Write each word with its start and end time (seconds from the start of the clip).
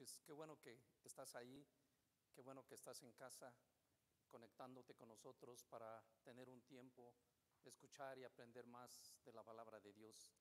noches. 0.00 0.20
Qué 0.24 0.32
bueno 0.32 0.58
que 0.58 0.80
estás 1.04 1.34
ahí, 1.34 1.66
qué 2.34 2.40
bueno 2.40 2.64
que 2.64 2.74
estás 2.74 3.02
en 3.02 3.12
casa 3.12 3.52
conectándote 4.28 4.94
con 4.94 5.08
nosotros 5.08 5.62
para 5.64 6.02
tener 6.22 6.48
un 6.48 6.62
tiempo 6.62 7.14
de 7.62 7.68
escuchar 7.68 8.16
y 8.18 8.24
aprender 8.24 8.66
más 8.66 9.12
de 9.24 9.32
la 9.32 9.42
palabra 9.42 9.78
de 9.78 9.92
Dios. 9.92 10.32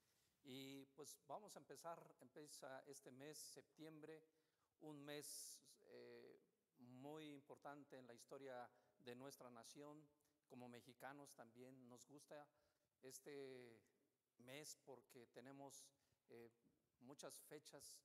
Y 0.43 0.85
pues 0.95 1.17
vamos 1.27 1.55
a 1.55 1.59
empezar, 1.59 1.99
empieza 2.21 2.81
este 2.85 3.11
mes, 3.11 3.37
septiembre, 3.37 4.23
un 4.79 5.03
mes 5.03 5.59
eh, 5.87 6.39
muy 6.77 7.29
importante 7.33 7.97
en 7.97 8.07
la 8.07 8.13
historia 8.13 8.69
de 8.99 9.15
nuestra 9.15 9.49
nación. 9.49 10.07
Como 10.47 10.69
mexicanos 10.69 11.33
también 11.33 11.89
nos 11.89 12.07
gusta 12.07 12.47
este 13.01 13.81
mes 14.37 14.77
porque 14.85 15.27
tenemos 15.27 15.85
eh, 16.29 16.49
muchas 17.01 17.41
fechas 17.41 17.99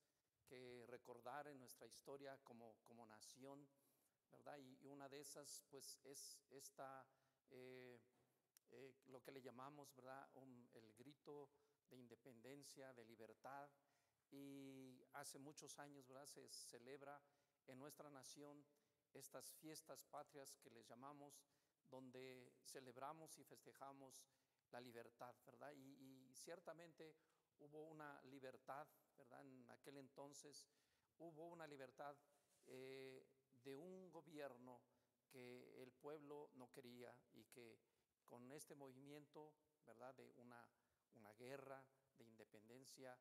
que 0.45 0.85
recordar 0.87 1.47
en 1.47 1.59
nuestra 1.59 1.87
historia 1.87 2.37
como, 2.43 2.75
como 2.83 3.05
nación, 3.05 3.67
¿verdad? 4.31 4.57
Y, 4.57 4.87
una 4.87 5.09
de 5.09 5.19
esas, 5.19 5.63
pues, 5.69 5.99
es 6.03 6.39
esta, 6.49 7.05
eh, 7.49 7.99
eh, 8.71 8.93
lo 9.05 9.21
que 9.21 9.31
le 9.31 9.41
llamamos, 9.41 9.93
¿verdad? 9.95 10.29
el 10.73 10.93
grito 10.93 11.49
de 11.89 11.97
independencia, 11.97 12.93
de 12.93 13.05
libertad. 13.05 13.69
Y 14.31 15.03
hace 15.13 15.39
muchos 15.39 15.77
años, 15.79 16.07
¿verdad? 16.07 16.25
Se 16.25 16.49
celebra 16.49 17.21
en 17.67 17.79
nuestra 17.79 18.09
nación 18.09 18.65
estas 19.13 19.53
fiestas 19.53 20.03
patrias 20.03 20.55
que 20.57 20.69
les 20.71 20.87
llamamos, 20.87 21.41
donde 21.89 22.51
celebramos 22.65 23.37
y 23.37 23.43
festejamos 23.43 24.25
la 24.71 24.81
libertad, 24.81 25.35
¿verdad? 25.45 25.71
Y, 25.73 26.29
y 26.29 26.33
ciertamente 26.33 27.15
hubo 27.59 27.83
una 27.83 28.21
libertad 28.23 28.87
¿verdad? 29.17 29.41
En 29.41 29.69
aquel 29.71 29.97
entonces 29.97 30.67
hubo 31.17 31.47
una 31.47 31.67
libertad 31.67 32.15
eh, 32.67 33.25
de 33.63 33.75
un 33.75 34.11
gobierno 34.11 34.81
que 35.29 35.81
el 35.81 35.91
pueblo 35.91 36.49
no 36.55 36.71
quería 36.71 37.15
y 37.33 37.45
que 37.45 37.79
con 38.25 38.51
este 38.51 38.75
movimiento, 38.75 39.53
¿verdad? 39.85 40.13
De 40.15 40.31
una, 40.33 40.67
una 41.13 41.33
guerra 41.33 41.85
de 42.17 42.25
independencia, 42.25 43.17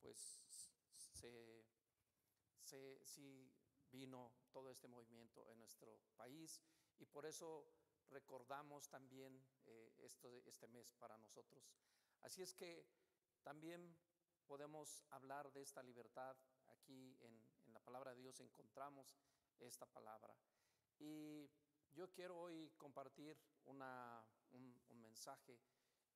pues 0.00 0.40
se, 0.94 1.66
se, 2.62 3.04
sí 3.04 3.52
vino 3.90 4.32
todo 4.52 4.70
este 4.70 4.88
movimiento 4.88 5.48
en 5.48 5.58
nuestro 5.58 6.00
país 6.16 6.60
y 6.98 7.06
por 7.06 7.26
eso 7.26 7.68
recordamos 8.10 8.88
también 8.88 9.44
eh, 9.66 9.94
esto, 9.98 10.42
este 10.46 10.66
mes 10.68 10.92
para 10.94 11.16
nosotros. 11.18 11.72
Así 12.20 12.42
es 12.42 12.54
que 12.54 12.86
también 13.42 13.96
podemos 14.46 15.04
hablar 15.10 15.52
de 15.52 15.62
esta 15.62 15.82
libertad. 15.82 16.36
Aquí 16.68 17.16
en, 17.20 17.46
la 17.72 17.80
palabra 17.80 18.14
de 18.14 18.22
Dios 18.22 18.40
encontramos 18.40 19.18
esta 19.58 19.86
palabra. 19.86 20.34
Y 20.98 21.50
yo 21.92 22.10
quiero 22.10 22.40
hoy 22.40 22.70
compartir 22.76 23.38
una, 23.64 24.26
un, 24.50 25.00
mensaje 25.00 25.60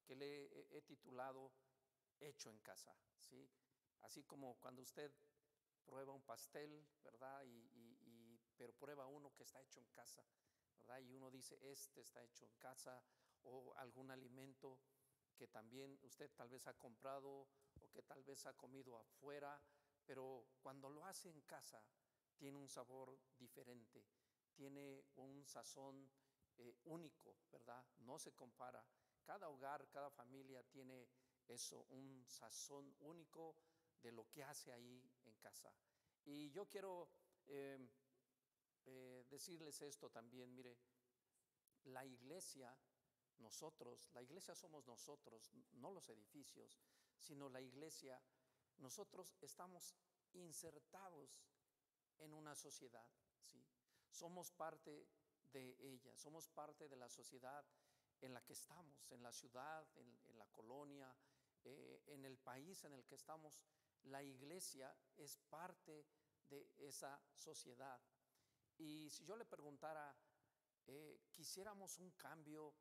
que 0.04 0.16
le 0.16 0.76
he, 0.76 0.82
titulado 0.82 1.52
Hecho 2.20 2.50
en 2.50 2.58
casa. 2.60 2.96
¿sí? 3.18 3.50
Así 4.00 4.22
como 4.24 4.58
cuando 4.60 4.82
usted 4.82 5.12
prueba 5.84 6.12
un 6.12 6.22
pastel, 6.22 6.86
¿verdad? 7.02 7.42
Y, 7.44 8.40
pero 8.56 8.72
prueba 8.74 9.06
uno 9.06 9.34
que 9.34 9.42
está 9.42 9.60
hecho 9.60 9.80
en 9.80 9.88
casa, 9.88 10.22
¿verdad? 10.78 11.00
Y 11.00 11.12
uno 11.14 11.30
dice, 11.30 11.58
este 11.62 12.00
está 12.00 12.22
hecho 12.22 12.44
en 12.44 12.54
casa, 12.54 13.02
o 13.42 13.74
algún 13.76 14.10
alimento 14.10 14.78
que 15.34 15.48
también 15.48 15.98
usted 16.02 16.30
tal 16.34 16.48
vez 16.48 16.66
ha 16.66 16.74
comprado 16.74 17.48
o 17.80 17.90
que 17.90 18.02
tal 18.02 18.22
vez 18.22 18.46
ha 18.46 18.52
comido 18.54 18.98
afuera, 18.98 19.60
pero 20.04 20.46
cuando 20.60 20.88
lo 20.90 21.04
hace 21.04 21.28
en 21.28 21.40
casa 21.42 21.84
tiene 22.36 22.58
un 22.58 22.68
sabor 22.68 23.18
diferente, 23.38 24.04
tiene 24.54 25.04
un 25.16 25.44
sazón 25.46 26.10
eh, 26.58 26.76
único, 26.84 27.36
¿verdad? 27.50 27.84
No 27.98 28.18
se 28.18 28.32
compara. 28.32 28.84
Cada 29.24 29.48
hogar, 29.48 29.88
cada 29.88 30.10
familia 30.10 30.62
tiene 30.64 31.08
eso, 31.48 31.86
un 31.90 32.24
sazón 32.26 32.94
único 33.00 33.56
de 34.02 34.12
lo 34.12 34.28
que 34.28 34.42
hace 34.42 34.72
ahí 34.72 35.10
en 35.24 35.36
casa. 35.36 35.72
Y 36.24 36.50
yo 36.50 36.68
quiero 36.68 37.08
em, 37.46 37.88
eh, 38.84 39.24
decirles 39.28 39.80
esto 39.82 40.10
también, 40.10 40.54
mire, 40.54 40.76
la 41.84 42.04
iglesia 42.04 42.76
nosotros, 43.38 44.08
la 44.12 44.22
iglesia 44.22 44.54
somos 44.54 44.86
nosotros, 44.86 45.50
no 45.72 45.90
los 45.90 46.08
edificios, 46.08 46.80
sino 47.18 47.48
la 47.48 47.60
iglesia, 47.60 48.22
nosotros 48.78 49.36
estamos 49.40 49.94
insertados 50.32 51.44
en 52.18 52.32
una 52.34 52.54
sociedad, 52.54 53.08
¿sí? 53.44 53.64
Somos 54.10 54.50
parte 54.52 55.06
de 55.52 55.76
ella, 55.80 56.16
somos 56.16 56.48
parte 56.48 56.88
de 56.88 56.96
la 56.96 57.08
sociedad 57.08 57.64
en 58.20 58.32
la 58.32 58.42
que 58.42 58.52
estamos, 58.52 59.10
en 59.10 59.22
la 59.22 59.32
ciudad, 59.32 59.86
en, 59.96 60.38
la 60.38 60.46
colonia, 60.46 61.14
eh, 61.64 62.02
en 62.06 62.24
el 62.24 62.38
país 62.38 62.84
en 62.84 62.92
el 62.92 63.04
que 63.04 63.16
estamos. 63.16 63.60
La 64.04 64.22
iglesia 64.22 64.96
es 65.16 65.36
parte 65.48 66.06
de 66.48 66.68
esa 66.78 67.20
sociedad. 67.34 68.00
Y 68.78 69.10
si 69.10 69.24
yo 69.24 69.36
le 69.36 69.44
preguntara, 69.44 70.16
eh, 70.86 71.20
quisiéramos 71.30 71.98
un 71.98 72.10
cambio 72.12 72.74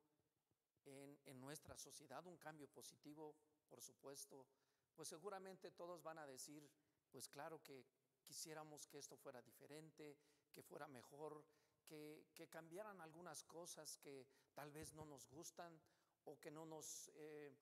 en, 0.86 1.40
nuestra 1.40 1.76
sociedad, 1.76 2.24
un 2.26 2.38
cambio 2.38 2.68
positivo, 2.68 3.34
por 3.68 3.82
supuesto, 3.82 4.46
pues 4.94 5.08
seguramente 5.08 5.70
todos 5.70 6.02
van 6.02 6.18
a 6.18 6.26
decir, 6.26 6.68
pues 7.10 7.28
claro 7.28 7.62
que 7.62 7.84
quisiéramos 8.22 8.86
que 8.86 8.98
esto 8.98 9.16
fuera 9.16 9.42
diferente, 9.42 10.16
que 10.52 10.62
fuera 10.62 10.86
mejor, 10.86 11.44
que, 11.84 12.48
cambiaran 12.50 13.00
algunas 13.00 13.44
cosas 13.44 13.96
que 13.98 14.26
tal 14.54 14.70
vez 14.70 14.92
no 14.94 15.04
nos 15.04 15.28
gustan 15.28 15.80
o 16.24 16.38
que 16.38 16.50
no 16.50 16.66
nos, 16.66 17.10
eh, 17.14 17.54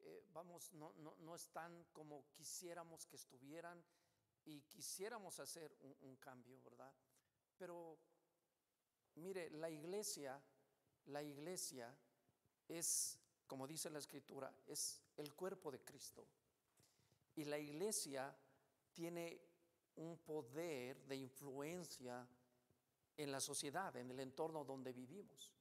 eh, 0.00 0.24
vamos, 0.28 0.72
no, 0.72 0.92
no, 0.94 1.34
están 1.34 1.84
como 1.92 2.30
quisiéramos 2.32 3.06
que 3.06 3.16
estuvieran 3.16 3.84
y 4.44 4.62
quisiéramos 4.62 5.40
hacer 5.40 5.76
un, 5.80 5.96
un 6.00 6.16
cambio, 6.16 6.60
¿verdad? 6.62 6.94
Pero 7.56 7.98
mire, 9.16 9.50
la 9.50 9.68
iglesia, 9.68 10.42
la 11.06 11.22
iglesia 11.22 11.96
es, 12.78 13.18
como 13.46 13.66
dice 13.66 13.90
la 13.90 13.98
escritura, 13.98 14.52
es 14.66 15.02
el 15.16 15.34
cuerpo 15.34 15.70
de 15.70 15.80
Cristo. 15.80 16.26
Y 17.36 17.44
la 17.44 17.58
iglesia 17.58 18.34
tiene 18.92 19.40
un 19.96 20.16
poder 20.18 21.04
de 21.06 21.16
influencia 21.16 22.26
en 23.16 23.32
la 23.32 23.40
sociedad, 23.40 23.94
en 23.96 24.10
el 24.10 24.20
entorno 24.20 24.64
donde 24.64 24.92
vivimos. 24.92 25.52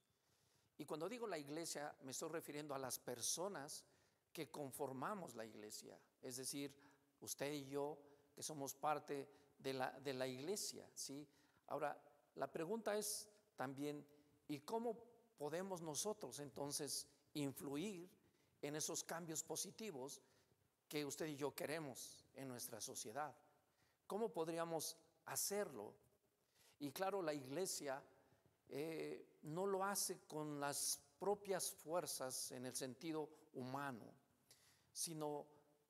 Y 0.77 0.85
cuando 0.85 1.09
digo 1.09 1.27
la 1.27 1.37
iglesia, 1.37 1.93
me 2.03 2.11
estoy 2.11 2.29
refiriendo 2.29 2.73
a 2.73 2.79
las 2.79 2.99
personas 2.99 3.83
que 4.31 4.49
conformamos 4.49 5.35
la 5.35 5.45
iglesia, 5.45 5.99
es 6.21 6.37
decir, 6.37 6.73
usted 7.19 7.51
y 7.51 7.65
yo, 7.65 7.97
que 8.33 8.43
somos 8.43 8.75
parte 8.75 9.27
de 9.57 9.73
la, 9.73 9.91
de 9.99 10.13
la 10.13 10.27
iglesia, 10.27 10.89
¿sí? 10.93 11.27
Ahora, 11.67 12.01
la 12.35 12.49
pregunta 12.49 12.97
es 12.97 13.27
también, 13.57 14.05
¿y 14.47 14.59
cómo 14.59 14.97
podemos 15.39 15.81
nosotros 15.81 16.37
entonces 16.39 17.07
influir 17.33 18.11
en 18.61 18.75
esos 18.75 19.05
cambios 19.05 19.41
positivos 19.41 20.21
que 20.89 21.05
usted 21.05 21.27
y 21.27 21.37
yo 21.37 21.55
queremos 21.55 22.25
en 22.33 22.49
nuestra 22.49 22.81
sociedad. 22.81 23.33
¿Cómo 24.05 24.33
podríamos 24.33 24.97
hacerlo? 25.25 25.95
Y 26.79 26.91
claro, 26.91 27.21
la 27.21 27.33
iglesia 27.33 28.03
eh, 28.67 29.37
no 29.43 29.65
lo 29.65 29.85
hace 29.85 30.19
con 30.27 30.59
las 30.59 30.99
propias 31.17 31.71
fuerzas 31.71 32.51
en 32.51 32.65
el 32.65 32.75
sentido 32.75 33.29
humano, 33.53 34.13
sino 34.91 35.47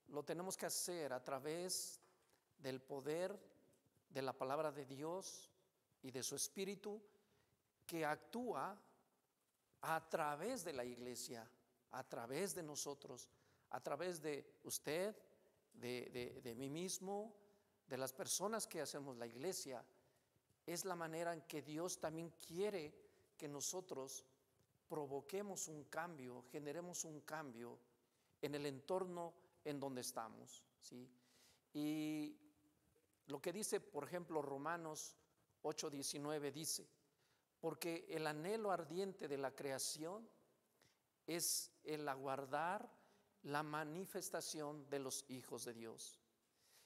lo 0.09 0.23
tenemos 0.23 0.57
que 0.57 0.67
hacer 0.67 1.11
a 1.11 1.23
través 1.23 1.99
del 2.59 2.79
poder 2.81 3.35
de 4.09 4.21
la 4.21 4.33
palabra 4.33 4.71
de 4.71 4.85
Dios 4.85 5.49
y 6.03 6.11
de 6.11 6.21
su 6.21 6.35
espíritu 6.35 7.01
que 7.87 8.05
actúa 8.05 8.79
a 9.81 10.09
través 10.09 10.63
de 10.63 10.73
la 10.73 10.83
iglesia, 10.83 11.49
a 11.91 12.03
través 12.03 12.53
de 12.55 12.63
nosotros, 12.63 13.29
a 13.69 13.79
través 13.79 14.21
de 14.21 14.59
usted, 14.63 15.15
de, 15.73 16.55
mí 16.57 16.69
mismo, 16.69 17.33
de 17.87 17.97
las 17.97 18.13
personas 18.13 18.67
que 18.67 18.81
hacemos 18.81 19.17
la 19.17 19.27
iglesia, 19.27 19.83
es 20.65 20.85
la 20.85 20.95
manera 20.95 21.33
en 21.33 21.41
que 21.41 21.61
Dios 21.61 21.99
también 21.99 22.31
quiere 22.45 22.93
que 23.37 23.47
nosotros 23.47 24.25
provoquemos 24.87 25.67
un 25.67 25.85
cambio, 25.85 26.43
generemos 26.51 27.05
un 27.05 27.21
cambio 27.21 27.79
en 28.41 28.55
el 28.55 28.65
entorno 28.65 29.33
en 29.63 29.79
donde 29.79 30.01
estamos. 30.01 30.63
¿sí? 30.81 31.09
Y 31.73 32.37
lo 33.27 33.41
que 33.41 33.53
dice, 33.53 33.79
por 33.79 34.03
ejemplo, 34.03 34.41
Romanos 34.41 35.15
8:19 35.63 36.51
dice, 36.51 36.87
porque 37.59 38.05
el 38.09 38.27
anhelo 38.27 38.71
ardiente 38.71 39.27
de 39.27 39.37
la 39.37 39.51
creación 39.51 40.27
es 41.27 41.71
el 41.83 42.07
aguardar 42.07 42.89
la 43.43 43.63
manifestación 43.63 44.89
de 44.89 44.99
los 44.99 45.25
hijos 45.29 45.65
de 45.65 45.73
Dios. 45.73 46.19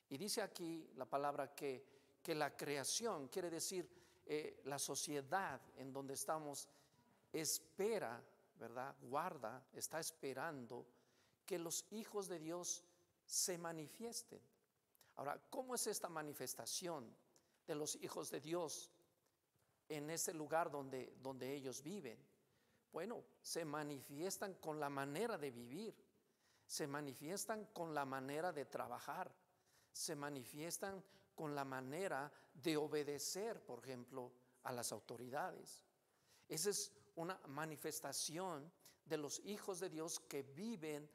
Y 0.10 0.18
dice 0.18 0.42
aquí 0.42 0.90
la 0.96 1.06
palabra 1.06 1.54
que 1.56 1.94
que 2.24 2.34
la 2.34 2.56
creación, 2.56 3.28
quiere 3.28 3.50
decir 3.50 3.88
eh, 4.26 4.62
la 4.64 4.80
sociedad 4.80 5.60
en 5.76 5.92
donde 5.92 6.14
estamos, 6.14 6.70
espera, 7.34 8.24
¿verdad? 8.56 8.96
Guarda, 9.02 9.68
está 9.74 10.00
esperando 10.00 10.88
que 11.46 11.60
los 11.60 11.86
hijos 11.92 12.30
de 12.30 12.40
Dios 12.40 12.86
se 13.26 13.58
manifiesten. 13.58 14.40
Ahora, 15.18 15.38
¿cómo 15.50 15.76
es 15.76 15.86
esta 15.86 16.08
manifestación 16.08 17.14
de 17.68 17.76
los 17.76 17.96
hijos 18.02 18.32
de 18.32 18.40
Dios 18.40 18.90
en 19.90 20.10
ese 20.10 20.34
lugar 20.34 20.72
donde, 20.72 21.16
donde 21.22 21.54
ellos 21.54 21.82
viven? 21.82 22.18
Bueno, 22.92 23.24
se 23.42 23.66
manifiestan 23.66 24.54
con 24.56 24.80
la 24.80 24.90
manera 24.90 25.38
de 25.38 25.52
vivir, 25.52 25.96
se 26.66 26.88
manifiestan 26.88 27.66
con 27.74 27.94
la 27.94 28.06
manera 28.06 28.52
de 28.52 28.66
trabajar, 28.66 29.34
se 29.92 30.16
manifiestan 30.16 31.04
con 31.36 31.56
la 31.56 31.66
manera 31.66 32.32
de 32.54 32.78
obedecer, 32.78 33.64
por 33.66 33.80
ejemplo, 33.80 34.32
a 34.64 34.72
las 34.72 34.92
autoridades. 34.92 35.84
Esa 36.48 36.70
es 36.70 36.92
una 37.16 37.40
manifestación 37.48 38.72
de 39.06 39.18
los 39.18 39.40
hijos 39.46 39.80
de 39.80 39.90
Dios 39.90 40.20
que 40.20 40.44
viven 40.44 41.10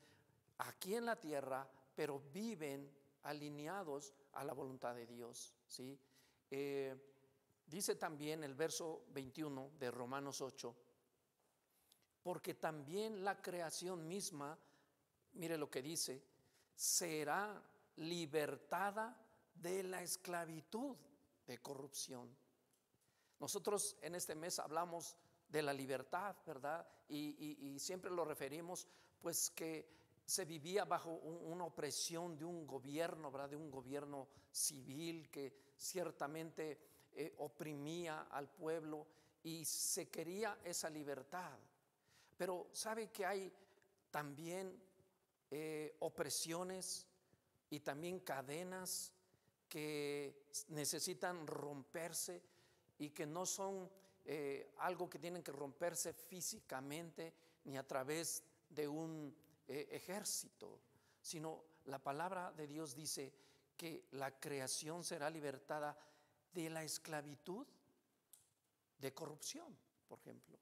aquí 0.58 0.94
en 0.94 1.06
la 1.06 1.16
tierra, 1.16 1.68
pero 1.94 2.20
viven 2.32 2.90
alineados 3.22 4.12
a 4.32 4.44
la 4.44 4.52
voluntad 4.52 4.94
de 4.94 5.06
Dios. 5.06 5.54
¿sí? 5.66 5.98
Eh, 6.50 6.96
dice 7.68 7.96
también 7.96 8.42
el 8.44 8.54
verso 8.54 9.04
21 9.10 9.72
de 9.78 9.90
Romanos 9.90 10.40
8, 10.40 10.74
porque 12.22 12.54
también 12.54 13.24
la 13.24 13.40
creación 13.40 14.06
misma, 14.08 14.58
mire 15.34 15.56
lo 15.56 15.70
que 15.70 15.82
dice, 15.82 16.22
será 16.74 17.62
libertada 17.96 19.16
de 19.54 19.82
la 19.82 20.02
esclavitud 20.02 20.96
de 21.46 21.58
corrupción. 21.58 22.36
Nosotros 23.40 23.96
en 24.02 24.14
este 24.14 24.34
mes 24.34 24.58
hablamos 24.58 25.16
de 25.48 25.62
la 25.62 25.72
libertad, 25.72 26.36
¿verdad? 26.46 26.86
Y, 27.08 27.78
siempre 27.78 28.10
lo 28.10 28.24
referimos, 28.24 28.86
pues 29.20 29.50
que 29.50 29.96
se 30.24 30.44
vivía 30.44 30.84
bajo 30.84 31.10
una 31.10 31.64
opresión 31.64 32.36
de 32.36 32.44
un 32.44 32.66
gobierno, 32.66 33.30
¿verdad? 33.30 33.50
De 33.50 33.56
un 33.56 33.70
gobierno 33.70 34.28
civil 34.50 35.30
que 35.30 35.72
ciertamente 35.76 36.97
eh, 37.12 37.34
oprimía 37.38 38.28
al 38.30 38.48
pueblo 38.48 39.06
y 39.42 39.64
se 39.64 40.08
quería 40.08 40.58
esa 40.64 40.90
libertad. 40.90 41.58
Pero 42.36 42.68
sabe 42.72 43.08
que 43.08 43.26
hay 43.26 43.52
también 44.10 44.80
eh, 45.50 45.96
opresiones 46.00 47.06
y 47.70 47.80
también 47.80 48.20
cadenas 48.20 49.12
que 49.68 50.46
necesitan 50.68 51.46
romperse 51.46 52.42
y 52.98 53.10
que 53.10 53.26
no 53.26 53.44
son 53.44 53.90
eh, 54.24 54.70
algo 54.78 55.08
que 55.08 55.18
tienen 55.18 55.42
que 55.42 55.52
romperse 55.52 56.12
físicamente 56.12 57.32
ni 57.64 57.76
a 57.76 57.86
través 57.86 58.42
de 58.70 58.88
un 58.88 59.34
ejército, 59.66 60.80
sino 61.20 61.62
la 61.84 61.98
palabra 61.98 62.52
de 62.52 62.66
Dios 62.66 62.94
dice 62.94 63.32
que 63.76 64.04
la 64.12 64.38
creación 64.38 65.04
será 65.04 65.30
libertada 65.30 65.96
de 66.52 66.70
la 66.70 66.82
esclavitud 66.82 67.66
de 68.98 69.14
corrupción, 69.14 69.76
por 70.08 70.18
ejemplo. 70.18 70.58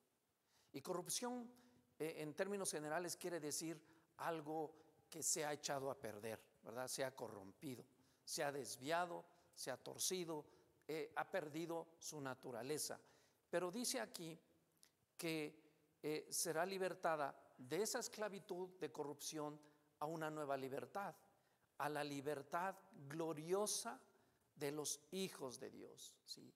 Y 0.73 0.81
corrupción 0.83 1.51
eh, 1.99 2.17
en 2.19 2.35
términos 2.35 2.71
generales 2.71 3.17
quiere 3.17 3.41
decir 3.41 3.81
algo 4.19 4.75
que 5.09 5.23
se 5.23 5.45
ha 5.45 5.53
echado 5.53 5.91
a 5.91 5.99
perder, 5.99 6.41
¿verdad? 6.63 6.89
Se 6.89 7.05
ha 7.05 7.15
corrompido 7.15 7.85
se 8.27 8.43
ha 8.43 8.53
desviado, 8.53 9.25
se 9.55 9.71
ha 9.71 9.77
torcido, 9.77 10.45
eh, 10.87 11.13
ha 11.15 11.31
perdido 11.31 11.95
su 11.99 12.21
naturaleza. 12.21 13.01
Pero 13.49 13.71
dice 13.71 14.01
aquí 14.01 14.39
que 15.17 15.97
eh, 16.03 16.27
será 16.29 16.67
libertada 16.67 17.35
de 17.57 17.83
esa 17.83 18.01
esclavitud 18.01 18.71
de 18.81 18.91
corrupción 18.93 19.59
a 20.01 20.07
una 20.07 20.29
nueva 20.29 20.57
libertad, 20.57 21.15
a 21.79 21.89
la 21.89 22.03
libertad 22.03 22.75
gloriosa 23.09 23.99
de 24.57 24.73
los 24.73 25.01
hijos 25.13 25.61
de 25.61 25.71
Dios. 25.71 26.17
¿sí? 26.25 26.53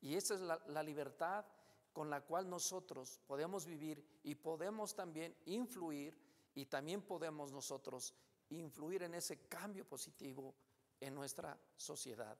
Y 0.00 0.16
esa 0.16 0.34
es 0.34 0.40
la 0.40 0.82
libertad 0.82 1.44
con 1.92 2.08
la 2.08 2.22
cual 2.22 2.48
nosotros 2.48 3.20
podemos 3.26 3.66
vivir 3.66 4.04
y 4.22 4.34
podemos 4.34 4.94
también 4.94 5.36
influir 5.46 6.18
y 6.54 6.66
también 6.66 7.02
podemos 7.02 7.52
nosotros 7.52 8.14
influir 8.50 9.02
en 9.02 9.14
ese 9.14 9.46
cambio 9.46 9.86
positivo 9.86 10.54
en 11.00 11.14
nuestra 11.14 11.58
sociedad. 11.76 12.36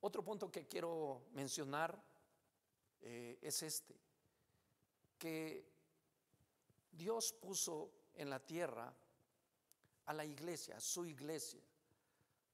Otro 0.00 0.24
punto 0.24 0.50
que 0.50 0.66
quiero 0.66 1.26
mencionar 1.32 2.02
eh, 3.02 3.38
es 3.42 3.62
este, 3.62 4.00
que 5.18 5.70
Dios 6.90 7.32
puso 7.32 7.90
en 8.14 8.30
la 8.30 8.40
tierra 8.40 8.94
a 10.06 10.12
la 10.14 10.24
iglesia, 10.24 10.76
a 10.76 10.80
su 10.80 11.04
iglesia, 11.04 11.62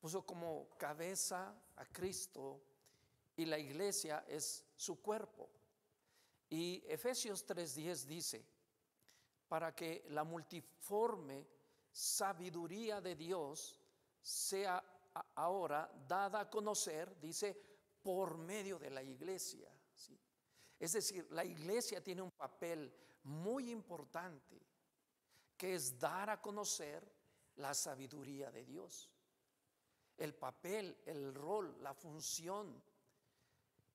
puso 0.00 0.24
como 0.24 0.68
cabeza 0.76 1.54
a 1.76 1.86
Cristo 1.86 2.62
y 3.36 3.44
la 3.44 3.58
iglesia 3.58 4.24
es 4.28 4.64
su 4.76 5.00
cuerpo. 5.00 5.50
Y 6.48 6.82
Efesios 6.86 7.46
3:10 7.46 8.04
dice, 8.06 8.46
para 9.48 9.74
que 9.74 10.04
la 10.08 10.24
multiforme 10.24 11.46
sabiduría 11.90 13.00
de 13.00 13.14
Dios 13.14 13.80
sea 14.20 14.82
ahora 15.34 15.90
dada 16.06 16.40
a 16.40 16.50
conocer, 16.50 17.18
dice, 17.20 17.54
por 18.02 18.36
medio 18.36 18.78
de 18.78 18.90
la 18.90 19.02
iglesia. 19.02 19.70
¿sí? 19.94 20.18
Es 20.78 20.92
decir, 20.92 21.26
la 21.30 21.44
iglesia 21.44 22.02
tiene 22.02 22.22
un 22.22 22.30
papel 22.30 22.92
muy 23.24 23.70
importante, 23.70 24.60
que 25.56 25.74
es 25.74 25.98
dar 25.98 26.30
a 26.30 26.40
conocer 26.40 27.10
la 27.56 27.72
sabiduría 27.74 28.50
de 28.50 28.64
Dios. 28.64 29.10
El 30.16 30.34
papel, 30.34 30.96
el 31.06 31.34
rol, 31.34 31.76
la 31.82 31.94
función 31.94 32.82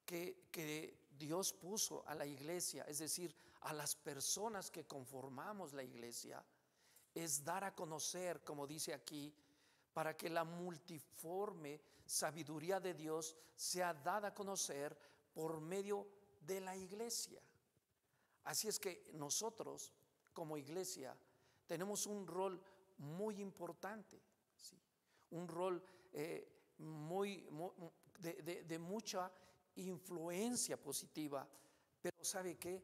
que, 0.06 0.48
que 0.52 1.08
Dios 1.18 1.54
puso 1.54 2.04
a 2.08 2.16
la 2.16 2.26
iglesia, 2.26 2.84
es 2.88 3.00
decir, 3.00 3.36
a 3.62 3.74
las 3.74 3.96
personas 3.96 4.72
que 4.72 4.86
conformamos 4.86 5.74
la 5.74 5.84
iglesia, 5.84 6.44
es 7.14 7.44
dar 7.44 7.64
a 7.64 7.76
conocer, 7.76 8.44
como 8.44 8.66
dice 8.66 8.94
aquí, 8.94 9.34
para 9.94 10.16
que 10.16 10.30
la 10.30 10.44
multiforme 10.44 11.82
sabiduría 12.06 12.80
de 12.80 12.94
Dios 12.94 13.36
sea 13.56 13.94
dada 13.94 14.30
a 14.30 14.34
conocer 14.34 14.98
por 15.34 15.60
medio 15.60 16.08
de 16.42 16.62
la 16.62 16.76
iglesia. 16.76 17.42
Así 18.44 18.68
es 18.68 18.80
que 18.80 19.10
nosotros, 19.14 19.94
como 20.34 20.58
iglesia, 20.58 21.16
tenemos 21.68 22.06
un 22.06 22.26
rol 22.26 22.62
muy 22.98 23.40
importante, 23.42 24.20
un 25.32 25.48
rol 25.48 25.84
eh, 26.14 26.48
muy, 26.80 27.48
de, 28.20 28.80
mucha 28.80 29.32
influencia 29.76 30.78
positiva, 30.78 31.48
pero 32.02 32.24
¿sabe 32.24 32.58
qué? 32.58 32.82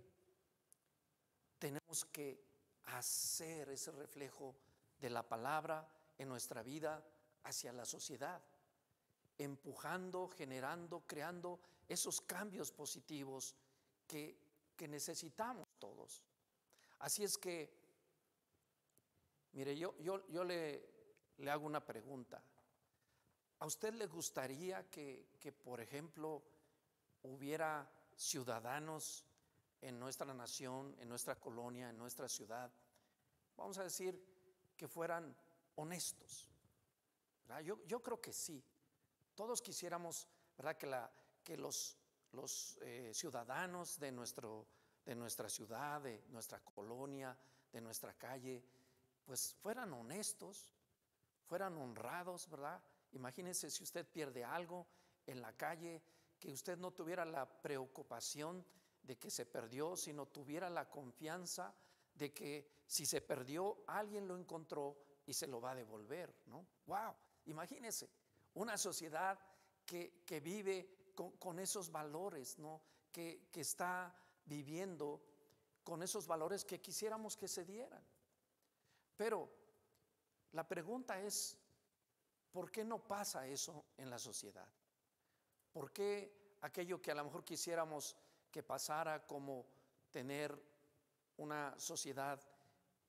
Tenemos 1.60 2.05
que 2.05 2.39
hacer 2.86 3.69
ese 3.69 3.91
reflejo 3.91 4.55
de 5.00 5.10
la 5.10 5.27
palabra 5.27 5.88
en 6.17 6.29
nuestra 6.29 6.63
vida 6.63 7.03
hacia 7.43 7.74
la 7.74 7.86
sociedad, 7.86 8.41
empujando, 9.38 10.27
generando, 10.29 11.03
creando 11.05 11.60
esos 11.88 12.22
cambios 12.22 12.72
positivos 12.72 13.55
que, 14.07 14.46
necesitamos 14.88 15.67
todos. 15.79 16.24
Así 17.00 17.24
es 17.24 17.36
que, 17.36 17.74
mire, 19.53 19.75
yo, 19.75 19.98
yo, 20.00 20.25
yo 20.27 20.43
le, 20.43 20.88
le 21.38 21.51
hago 21.51 21.65
una 21.65 21.84
pregunta. 21.84 22.43
¿A 23.60 23.66
usted 23.66 23.94
le 23.94 24.08
gustaría 24.08 24.90
que, 24.90 25.30
que, 25.40 25.52
por 25.52 25.82
ejemplo, 25.82 26.44
hubiera 27.24 27.90
ciudadanos 28.16 29.26
en 29.82 30.00
nuestra 30.00 30.34
nación, 30.34 30.96
en 31.00 31.10
nuestra 31.10 31.36
colonia, 31.36 31.90
en 31.90 31.98
nuestra 31.98 32.28
ciudad, 32.28 32.72
vamos 33.56 33.78
a 33.78 33.84
decir, 33.84 34.20
que 34.76 34.88
fueran 34.88 35.36
honestos. 35.76 36.48
Yo, 37.64 37.84
yo, 37.86 38.02
creo 38.02 38.20
que 38.20 38.34
sí. 38.34 38.64
Todos 39.34 39.62
quisiéramos 39.62 40.28
¿verdad? 40.58 40.78
Que, 40.78 40.88
la, 40.88 41.12
que 41.44 41.58
los, 41.58 41.98
los 42.34 42.78
eh, 42.82 43.12
ciudadanos 43.14 44.00
de, 44.00 44.12
nuestro, 44.12 44.68
de 45.06 45.16
nuestra 45.16 45.50
ciudad, 45.50 46.02
de 46.02 46.24
nuestra 46.30 46.60
colonia, 46.60 47.38
de 47.72 47.82
nuestra 47.82 48.14
calle, 48.14 48.64
pues 49.24 49.54
fueran 49.62 49.94
honestos, 49.94 50.74
fueran 51.46 51.78
honrados, 51.78 52.50
¿verdad? 52.50 52.82
Imagínense 53.12 53.70
si 53.70 53.84
usted 53.84 54.08
pierde 54.08 54.44
algo 54.44 54.88
en 55.26 55.42
la 55.42 55.54
calle, 55.54 56.02
que 56.40 56.52
usted 56.52 56.78
no 56.78 56.92
tuviera 56.92 57.26
la 57.26 57.46
preocupación 57.46 58.66
de 59.02 59.18
que 59.18 59.30
se 59.30 59.46
perdió, 59.46 59.96
sino 59.96 60.28
tuviera 60.28 60.70
la 60.70 60.90
confianza 60.90 61.74
de 62.14 62.34
que 62.34 62.84
si 62.86 63.06
se 63.06 63.22
perdió, 63.22 63.84
alguien 63.88 64.28
lo 64.28 64.38
encontró 64.38 64.98
y 65.26 65.34
se 65.34 65.48
lo 65.48 65.62
va 65.62 65.72
a 65.72 65.76
devolver, 65.76 66.34
¿no? 66.46 66.66
¡Wow! 66.86 67.16
Imagínense, 67.46 68.10
una 68.56 68.78
sociedad 68.78 69.40
que, 69.86 70.24
que 70.26 70.40
vive 70.40 71.14
con, 71.40 71.60
esos 71.60 71.92
valores, 71.92 72.58
¿no? 72.60 72.82
Que, 73.12 73.48
que 73.52 73.62
está 73.62 74.14
viviendo 74.46 75.22
con 75.84 76.04
esos 76.04 76.28
valores 76.28 76.66
que 76.66 76.82
quisiéramos 76.82 77.38
que 77.38 77.48
se 77.48 77.66
dieran. 77.66 78.04
Pero 79.16 79.50
la 80.52 80.68
pregunta 80.68 81.20
es, 81.22 81.58
¿por 82.58 82.72
qué 82.72 82.84
no 82.84 82.98
pasa 82.98 83.46
eso 83.46 83.86
en 83.98 84.10
la 84.10 84.18
sociedad? 84.18 84.68
¿Por 85.72 85.92
qué 85.92 86.58
aquello 86.62 87.00
que 87.00 87.12
a 87.12 87.14
lo 87.14 87.24
mejor 87.24 87.46
quisiéramos 87.46 88.16
que 88.50 88.64
pasara 88.64 89.28
como 89.28 89.68
tener 90.10 90.60
una 91.38 91.80
sociedad 91.80 92.42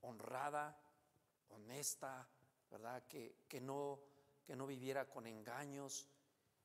honrada, 0.03 0.79
honesta, 1.49 2.29
¿verdad? 2.71 3.07
Que, 3.07 3.37
que, 3.49 3.59
no, 3.59 3.99
que 4.45 4.55
no 4.55 4.67
viviera 4.67 5.09
con 5.09 5.27
engaños. 5.27 6.07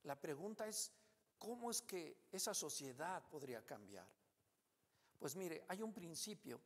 La 0.04 0.20
pregunta 0.20 0.68
es, 0.68 0.92
¿cómo 1.40 1.72
es 1.72 1.82
que 1.84 2.28
esa 2.34 2.54
sociedad 2.54 3.24
podría 3.30 3.66
cambiar? 3.66 4.10
Pues 5.18 5.38
mire, 5.38 5.64
hay 5.70 5.82
un 5.82 5.94
principio 5.94 6.60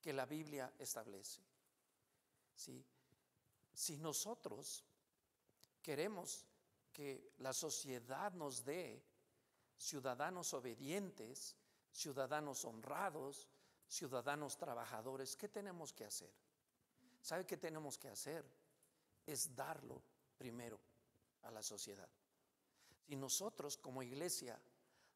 que 0.00 0.14
la 0.14 0.24
Biblia 0.24 0.72
establece. 0.78 1.42
¿sí? 2.54 2.82
Si 3.74 3.98
nosotros 3.98 4.87
queremos 5.82 6.46
que 6.92 7.32
la 7.38 7.52
sociedad 7.52 8.32
nos 8.32 8.64
dé 8.64 9.04
ciudadanos 9.76 10.52
obedientes, 10.54 11.56
ciudadanos 11.92 12.64
honrados, 12.64 13.48
ciudadanos 13.86 14.56
trabajadores, 14.56 15.36
¿qué 15.36 15.48
tenemos 15.48 15.92
que 15.92 16.04
hacer? 16.04 16.32
¿Sabe 17.20 17.46
qué 17.46 17.56
tenemos 17.56 17.98
que 17.98 18.08
hacer? 18.08 18.44
Es 19.26 19.54
darlo 19.54 20.02
primero 20.36 20.78
a 21.42 21.50
la 21.50 21.62
sociedad. 21.62 22.08
Si 23.06 23.16
nosotros 23.16 23.76
como 23.76 24.02
iglesia 24.02 24.60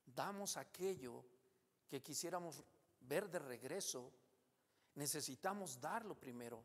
damos 0.07 0.57
aquello 0.57 1.25
que 1.89 2.03
quisiéramos 2.03 2.63
ver 3.01 3.29
de 3.29 3.39
regreso, 3.39 4.13
necesitamos 4.95 5.81
darlo 5.81 6.19
primero. 6.19 6.65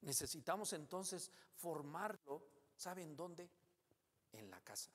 Necesitamos 0.00 0.72
entonces 0.72 1.30
formarlo, 1.54 2.46
¿saben 2.78 3.14
dónde? 3.16 3.50
En 4.32 4.48
la 4.50 4.60
casa. 4.60 4.90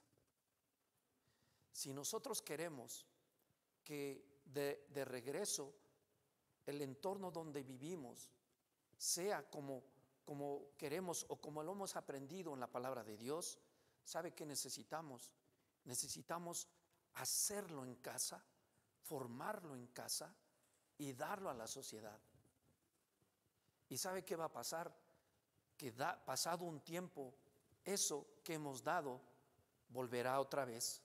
Si 1.71 1.93
nosotros 1.93 2.41
queremos 2.41 3.05
que 3.83 4.41
de, 4.45 4.87
de 4.89 5.05
regreso 5.05 5.73
el 6.65 6.81
entorno 6.81 7.29
donde 7.29 7.63
vivimos 7.63 8.29
sea 8.97 9.49
como, 9.49 9.83
como 10.23 10.69
queremos 10.77 11.25
o 11.27 11.35
como 11.41 11.61
lo 11.61 11.73
hemos 11.73 11.95
aprendido 11.95 12.53
en 12.53 12.59
la 12.59 12.71
palabra 12.71 13.03
de 13.03 13.17
Dios, 13.17 13.59
¿sabe 14.03 14.33
qué 14.33 14.45
necesitamos? 14.45 15.31
Necesitamos 15.83 16.67
hacerlo 17.15 17.83
en 17.83 17.95
casa, 17.95 18.43
formarlo 19.01 19.75
en 19.75 19.87
casa 19.87 20.33
y 20.97 21.13
darlo 21.13 21.49
a 21.49 21.53
la 21.53 21.67
sociedad. 21.67 22.19
¿Y 23.89 23.97
sabe 23.97 24.23
qué 24.23 24.35
va 24.35 24.45
a 24.45 24.53
pasar? 24.53 24.95
Que 25.77 25.91
da, 25.91 26.23
pasado 26.23 26.65
un 26.65 26.81
tiempo, 26.81 27.35
eso 27.85 28.25
que 28.43 28.53
hemos 28.53 28.83
dado 28.83 29.21
volverá 29.89 30.39
otra 30.39 30.65
vez 30.65 31.03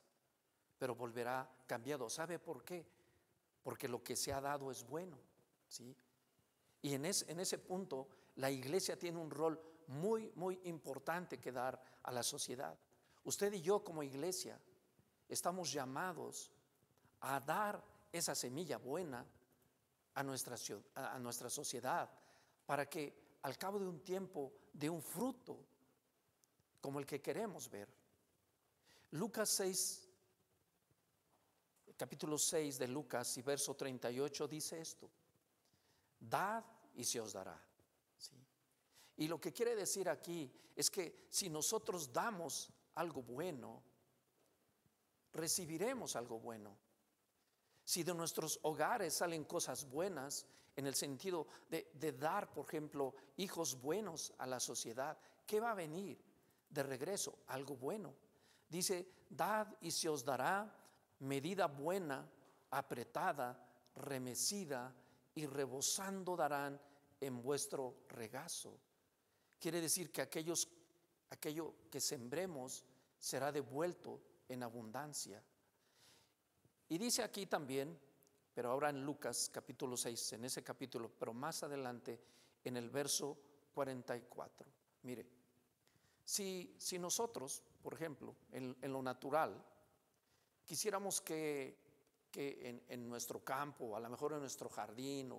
pero 0.79 0.95
volverá 0.95 1.49
cambiado. 1.67 2.09
¿Sabe 2.09 2.39
por 2.39 2.65
qué? 2.65 2.87
Porque 3.63 3.89
lo 3.89 4.03
que 4.03 4.17
se 4.17 4.33
ha 4.33 4.41
dado 4.41 4.71
es 4.71 4.85
bueno, 4.85 5.19
¿sí? 5.67 5.95
Y 6.81 6.95
en, 6.95 7.05
en 7.05 7.41
ese 7.41 7.59
punto 7.59 8.09
la 8.37 8.51
iglesia 8.51 8.99
tiene 8.99 9.19
un 9.19 9.31
rol 9.31 9.61
muy, 9.89 10.31
muy 10.37 10.61
importante 10.65 11.41
que 11.41 11.51
dar 11.51 11.81
a 12.05 12.13
la 12.13 12.23
sociedad. 12.23 12.79
Usted 13.25 13.53
y 13.53 13.61
yo 13.61 13.83
como 13.83 14.03
iglesia 14.03 14.59
estamos 15.29 15.73
llamados 15.73 16.51
a 17.21 17.41
dar 17.41 17.83
esa 18.13 18.35
semilla 18.35 18.79
buena 18.79 19.27
a 20.15 20.23
nuestra, 20.23 20.57
a 20.95 21.19
nuestra 21.19 21.51
sociedad 21.51 22.09
para 22.65 22.89
que 22.89 23.39
al 23.43 23.59
cabo 23.59 23.79
de 23.79 23.89
un 23.89 24.01
tiempo 24.01 24.53
dé 24.73 24.89
un 24.89 25.03
fruto 25.03 25.59
como 26.81 26.99
el 26.99 27.07
que 27.07 27.21
queremos 27.21 27.71
ver. 27.71 27.89
Lucas 29.13 29.49
6, 29.51 30.09
capítulo 31.97 32.39
6 32.39 32.79
de 32.79 32.89
Lucas 32.89 33.37
y 33.39 33.43
verso 33.43 33.75
38 33.75 34.47
dice 34.47 34.81
esto, 34.81 35.11
dad 36.21 36.65
y 36.95 37.05
se 37.05 37.21
os 37.21 37.33
dará. 37.33 37.59
Y 39.17 39.27
lo 39.27 39.41
que 39.41 39.53
quiere 39.53 39.75
decir 39.75 40.09
aquí 40.09 40.51
es 40.77 40.91
que 40.91 41.27
si 41.29 41.51
nosotros 41.51 42.13
damos 42.13 42.71
algo 42.95 43.23
bueno, 43.23 43.83
recibiremos 45.33 46.15
algo 46.15 46.39
bueno. 46.39 46.77
Si 47.83 48.05
de 48.05 48.15
nuestros 48.15 48.61
hogares 48.63 49.15
salen 49.15 49.45
cosas 49.45 49.89
buenas, 49.89 50.47
en 50.77 50.87
el 50.87 50.95
sentido 50.95 51.49
de, 51.69 51.91
de, 51.95 52.13
dar, 52.13 52.53
por 52.53 52.67
ejemplo, 52.67 53.15
hijos 53.39 53.81
buenos 53.81 54.33
a 54.39 54.47
la 54.47 54.61
sociedad, 54.61 55.19
¿qué 55.45 55.59
va 55.59 55.73
a 55.73 55.75
venir 55.75 56.28
de 56.69 56.83
regreso? 56.83 57.39
Algo 57.49 57.77
bueno. 57.77 58.15
Dice, 58.69 59.25
dad 59.29 59.69
y 59.81 59.91
se 59.91 60.09
os 60.09 60.25
dará 60.25 60.75
medida 61.21 61.67
buena, 61.67 62.29
apretada, 62.71 63.67
remecida 63.95 64.95
y 65.35 65.47
rebosando 65.47 66.37
darán 66.37 66.81
en 67.21 67.43
vuestro 67.43 68.05
regazo. 68.09 68.79
Quiere 69.59 69.81
decir 69.81 70.13
que 70.13 70.23
aquellos, 70.23 70.69
aquello 71.31 71.75
que 71.91 72.01
sembremos 72.01 72.85
será 73.19 73.51
devuelto 73.51 74.21
en 74.49 74.63
abundancia. 74.63 75.43
Y 76.89 76.99
dice 76.99 77.23
aquí 77.23 77.47
también, 77.47 77.99
pero 78.55 78.71
ahora 78.71 78.91
en 78.91 79.05
Lucas 79.05 79.51
capítulo 79.53 79.97
6, 79.97 80.35
en 80.35 80.45
ese 80.45 80.63
capítulo, 80.63 81.11
pero 81.19 81.35
más 81.35 81.63
adelante 81.63 82.21
en 82.65 82.77
el 82.77 82.91
verso 82.91 83.39
44. 83.75 84.67
Mire, 85.03 85.27
si, 86.29 86.99
nosotros, 86.99 87.63
por 87.83 87.95
ejemplo, 87.95 88.37
en, 88.53 88.77
en 88.83 88.93
lo 88.93 89.01
natural, 89.01 89.65
quisiéramos 90.63 91.23
que, 91.23 91.79
en, 92.35 93.09
nuestro 93.09 93.43
campo, 93.43 93.97
a 93.97 94.01
lo 94.01 94.11
mejor 94.11 94.35
en 94.35 94.41
nuestro 94.41 94.69
jardín 94.69 95.33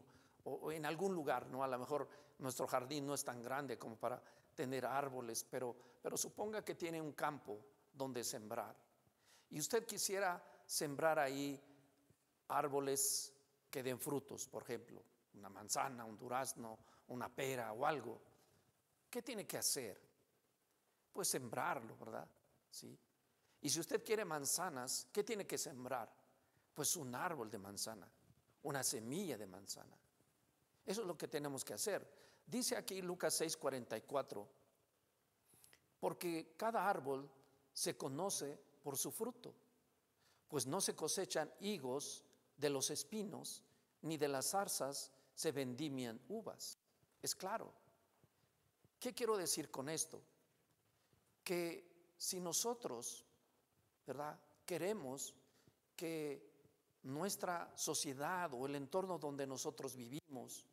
o, 0.44 0.72
en 0.72 0.88
algún 0.88 1.14
lugar, 1.14 1.46
¿no? 1.46 1.64
A 1.64 1.68
lo 1.68 1.78
mejor 1.78 2.10
nuestro 2.40 2.66
jardín 2.66 3.06
no 3.06 3.14
es 3.14 3.24
tan 3.24 3.40
grande 3.44 3.78
como 3.78 3.98
para 3.98 4.20
tener 4.56 4.84
árboles, 4.88 5.46
pero, 5.48 5.76
pero 6.02 6.18
suponga 6.18 6.66
que 6.66 6.74
tiene 6.74 7.00
un 7.00 7.14
campo 7.14 7.60
donde 7.94 8.24
sembrar. 8.24 8.76
Y 9.52 9.60
usted 9.60 9.86
quisiera 9.86 10.44
sembrar 10.66 11.20
ahí 11.20 11.62
árboles 12.48 13.32
que 13.70 13.84
den 13.84 14.00
frutos, 14.00 14.48
por 14.48 14.64
ejemplo, 14.64 15.04
una 15.36 15.50
manzana, 15.50 16.04
un 16.04 16.18
durazno, 16.18 16.80
una 17.10 17.30
pera 17.30 17.74
o 17.74 17.86
algo. 17.86 18.20
¿Qué 19.08 19.22
tiene 19.22 19.46
que 19.46 19.60
hacer? 19.60 20.09
Pues 21.14 21.28
sembrarlo, 21.28 21.98
¿verdad? 21.98 22.28
Sí. 22.70 22.98
Y 23.62 23.70
si 23.70 23.80
usted 23.80 24.04
quiere 24.04 24.24
manzanas, 24.26 25.08
¿qué 25.12 25.24
tiene 25.24 25.46
que 25.46 25.58
sembrar? 25.58 26.10
Pues 26.74 26.96
un 26.96 27.14
árbol 27.14 27.50
de 27.50 27.58
manzana, 27.58 28.10
una 28.64 28.84
semilla 28.84 29.38
de 29.38 29.48
manzana. 29.48 29.98
Eso 30.86 31.02
es 31.02 31.08
lo 31.08 31.18
que 31.18 31.28
tenemos 31.28 31.66
que 31.66 31.74
hacer. 31.74 32.08
Dice 32.46 32.76
aquí 32.78 33.02
Lucas 33.02 33.40
6:44, 33.42 34.48
porque 36.00 36.56
cada 36.58 36.90
árbol 36.90 37.30
se 37.74 37.98
conoce 37.98 38.58
por 38.82 38.98
su 38.98 39.12
fruto, 39.12 39.54
pues 40.48 40.66
no 40.66 40.82
se 40.82 40.96
cosechan 40.96 41.52
higos 41.60 42.24
de 42.58 42.70
los 42.70 42.90
espinos, 42.90 43.64
ni 44.02 44.18
de 44.18 44.28
las 44.28 44.52
zarzas 44.52 45.12
se 45.36 45.52
vendimian 45.52 46.20
uvas. 46.30 46.78
Es 47.22 47.36
claro. 47.36 47.72
¿Qué 49.00 49.14
quiero 49.14 49.38
decir 49.38 49.70
con 49.70 49.90
esto? 49.90 50.22
Que 51.50 52.14
si 52.16 52.40
nosotros 52.40 53.26
¿verdad? 54.10 54.40
Queremos 54.66 55.36
que 55.96 56.50
nuestra 57.04 57.72
sociedad 57.76 58.52
o 58.56 58.66
el 58.66 58.74
entorno 58.74 59.20
donde 59.20 59.46
nosotros 59.46 59.96
vivimos 59.96 60.68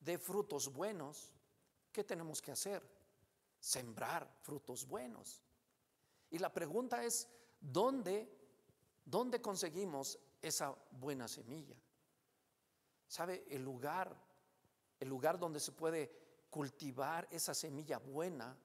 dé 0.00 0.18
frutos 0.18 0.72
buenos. 0.72 1.32
¿Qué 1.92 2.02
tenemos 2.02 2.42
que 2.42 2.50
hacer? 2.50 2.82
Sembrar 3.60 4.28
frutos 4.40 4.84
buenos. 4.88 5.40
Y 6.30 6.38
la 6.38 6.52
pregunta 6.52 7.04
es, 7.04 7.28
¿dónde, 7.60 8.28
dónde 9.04 9.40
conseguimos 9.40 10.18
esa 10.42 10.76
buena 10.90 11.28
semilla? 11.28 11.76
¿Sabe? 13.06 13.44
El 13.48 13.62
lugar, 13.62 14.16
el 14.98 15.08
lugar 15.08 15.38
donde 15.38 15.60
se 15.60 15.70
puede 15.70 16.10
cultivar 16.50 17.28
esa 17.30 17.54
semilla 17.54 17.98
buena 17.98 18.56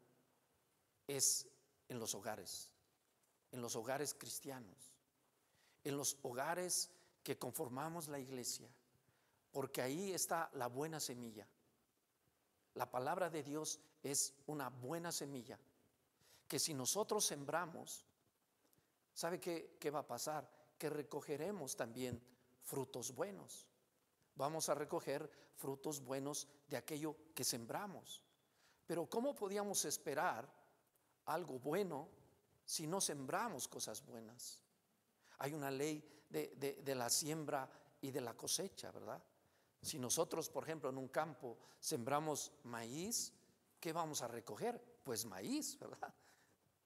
es 1.08 1.48
en 1.90 2.00
los 2.00 2.16
hogares 2.16 2.70
en 3.56 3.62
los 3.62 3.78
hogares 3.78 4.14
cristianos, 4.14 4.94
en 5.86 5.96
los 5.96 6.18
hogares 6.24 6.92
que 7.24 7.38
conformamos 7.38 8.10
la 8.10 8.20
iglesia, 8.20 8.70
porque 9.52 9.82
ahí 9.82 10.12
está 10.12 10.50
la 10.54 10.68
buena 10.68 11.00
semilla. 11.00 11.48
La 12.74 12.92
palabra 12.92 13.30
de 13.30 13.44
Dios 13.44 13.80
es 14.04 14.34
una 14.48 14.70
buena 14.70 15.14
semilla 15.14 15.58
que 16.50 16.60
si 16.60 16.74
nosotros 16.74 17.26
sembramos, 17.26 18.06
¿sabe 19.14 19.40
qué, 19.40 19.78
qué 19.80 19.90
va 19.90 20.00
a 20.00 20.08
pasar? 20.08 20.52
Que 20.78 20.90
recogeremos 20.90 21.78
también 21.78 22.22
frutos 22.62 23.16
buenos. 23.16 23.66
Vamos 24.36 24.68
a 24.68 24.76
recoger 24.76 25.32
frutos 25.56 26.02
buenos 26.02 26.46
de 26.68 26.76
aquello 26.76 27.16
que 27.34 27.46
sembramos. 27.46 28.22
Pero 28.86 29.10
¿cómo 29.10 29.34
podíamos 29.34 29.86
esperar 29.86 30.46
algo 31.26 31.60
bueno 31.60 32.10
si 32.66 32.88
no 32.88 33.02
sembramos 33.02 33.68
cosas 33.68 34.06
buenas? 34.06 34.60
Hay 35.40 35.54
una 35.54 35.70
ley 35.72 36.04
de, 36.30 36.82
de, 36.84 36.96
la 36.96 37.10
siembra 37.10 37.70
y 38.02 38.12
de 38.12 38.22
la 38.22 38.34
cosecha, 38.34 38.92
¿verdad? 38.92 39.22
Si 39.82 40.00
nosotros, 40.00 40.50
por 40.50 40.64
ejemplo, 40.64 40.90
en 40.90 40.98
un 40.98 41.10
campo 41.10 41.58
sembramos 41.80 42.52
maíz, 42.64 43.34
¿qué 43.80 43.94
vamos 43.94 44.22
a 44.22 44.28
recoger? 44.28 44.82
Pues 45.04 45.26
maíz, 45.26 45.78
¿verdad? 45.78 46.14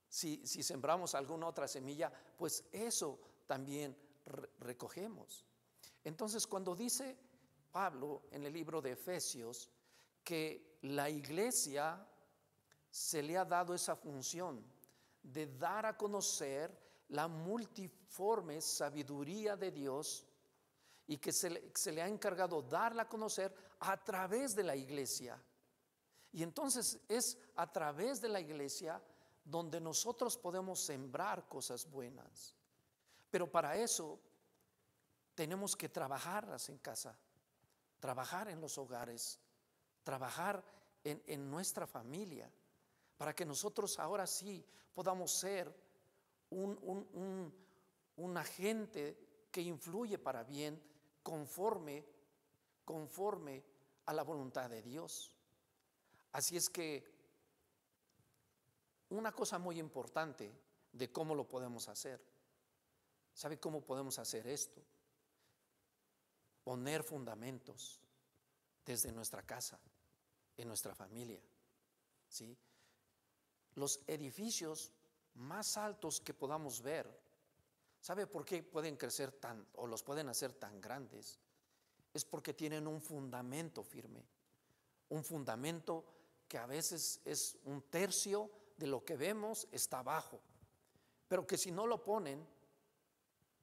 Si, 0.07 0.45
si 0.45 0.63
sembramos 0.63 1.15
alguna 1.15 1.47
otra 1.47 1.67
semilla, 1.67 2.11
pues 2.37 2.65
eso 2.71 3.19
también 3.45 3.95
recogemos. 4.59 5.45
Entonces, 6.03 6.47
cuando 6.47 6.75
dice 6.75 7.17
Pablo 7.71 8.23
en 8.31 8.45
el 8.45 8.53
libro 8.53 8.81
de 8.81 8.91
Efesios 8.91 9.69
que 10.23 10.77
la 10.81 11.09
iglesia 11.09 12.05
se 12.89 13.21
le 13.21 13.37
ha 13.37 13.45
dado 13.45 13.73
esa 13.73 13.95
función 13.95 14.63
de 15.21 15.47
dar 15.57 15.85
a 15.85 15.97
conocer 15.97 16.75
la 17.09 17.27
multiforme 17.27 18.61
sabiduría 18.61 19.55
de 19.55 19.71
Dios 19.71 20.25
y 21.07 21.17
que 21.17 21.31
se 21.31 21.49
le, 21.49 22.01
ha 22.01 22.07
encargado 22.07 22.61
darla 22.61 23.03
a 23.03 23.09
conocer 23.09 23.53
a 23.79 23.97
través 24.03 24.55
de 24.55 24.63
la 24.63 24.75
iglesia. 24.75 25.41
Y 26.31 26.43
entonces 26.43 26.99
es 27.07 27.37
a 27.55 27.71
través 27.71 28.21
de 28.21 28.29
la 28.29 28.39
iglesia 28.39 29.01
donde 29.43 29.81
nosotros 29.81 30.37
podemos 30.37 30.79
sembrar 30.79 31.47
cosas 31.47 31.89
buenas. 31.89 32.53
Pero 33.31 33.51
para 33.51 33.75
eso 33.75 34.19
tenemos 35.33 35.75
que 35.75 35.89
trabajarlas 35.89 36.69
en 36.69 36.77
casa, 36.77 37.17
trabajar 37.99 38.49
en 38.49 38.61
los 38.61 38.77
hogares, 38.77 39.39
trabajar 40.03 40.63
en, 41.03 41.49
nuestra 41.49 41.87
familia, 41.87 42.51
para 43.19 43.35
que 43.35 43.45
nosotros 43.45 43.99
ahora 43.99 44.25
sí 44.25 44.65
podamos 44.93 45.29
ser 45.29 45.75
un, 46.51 47.53
un 48.15 48.37
agente 48.37 49.43
que 49.51 49.61
influye 49.61 50.17
para 50.17 50.45
bien 50.45 50.81
conforme, 51.21 52.05
conforme 52.85 53.61
a 54.05 54.13
la 54.13 54.23
voluntad 54.23 54.69
de 54.69 54.81
Dios. 54.81 55.33
Así 56.31 56.55
es 56.55 56.69
que 56.69 57.03
una 59.09 59.33
cosa 59.33 59.59
muy 59.59 59.79
importante 59.79 60.49
de 60.93 61.11
cómo 61.11 61.35
lo 61.35 61.45
podemos 61.45 61.89
hacer. 61.89 62.23
¿Sabe 63.33 63.59
cómo 63.59 63.81
podemos 63.81 64.17
hacer 64.17 64.47
esto? 64.47 64.81
Poner 66.63 67.03
fundamentos 67.03 67.99
desde 68.85 69.11
nuestra 69.11 69.43
casa, 69.43 69.77
en 70.55 70.69
nuestra 70.69 70.95
familia. 70.95 71.41
¿sí? 72.29 72.57
Los 73.79 74.01
edificios 74.07 74.91
más 75.35 75.77
altos 75.77 76.19
que 76.19 76.33
podamos 76.33 76.81
ver, 76.81 77.09
¿sabe 78.01 78.27
por 78.27 78.43
qué 78.43 78.61
pueden 78.61 78.97
crecer 78.97 79.31
tan 79.31 79.65
o 79.75 79.87
los 79.87 80.03
pueden 80.03 80.27
hacer 80.27 80.51
tan 80.51 80.81
grandes? 80.81 81.39
Es 82.13 82.25
porque 82.25 82.53
tienen 82.53 82.87
un 82.87 83.01
fundamento 83.01 83.81
firme, 83.81 84.27
un 85.07 85.23
fundamento 85.23 86.03
que 86.45 86.57
a 86.57 86.65
veces 86.65 87.21
es 87.23 87.57
un 87.63 87.83
tercio 87.83 88.51
de 88.75 88.87
lo 88.87 89.05
que 89.05 89.15
vemos 89.15 89.65
está 89.71 89.99
abajo, 89.99 90.41
pero 91.29 91.47
que 91.47 91.57
si 91.57 91.71
no 91.71 91.87
lo 91.87 92.03
ponen, 92.03 92.45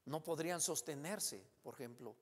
no 0.07 0.24
podrían 0.24 0.62
sostenerse, 0.62 1.46
por 1.62 1.74
ejemplo, 1.74 2.16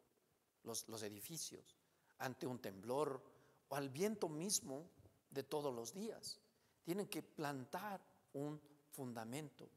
los, 0.64 0.88
los 0.88 1.00
edificios 1.04 1.76
ante 2.18 2.44
un 2.44 2.58
temblor 2.58 3.22
o 3.68 3.76
al 3.76 3.88
viento 3.88 4.28
mismo 4.28 4.90
de 5.30 5.44
todos 5.44 5.72
los 5.72 5.94
días. 5.94 6.40
Tienen 6.84 7.08
que 7.08 7.22
plantar 7.22 8.00
un 8.34 8.60
fundamento. 8.90 9.68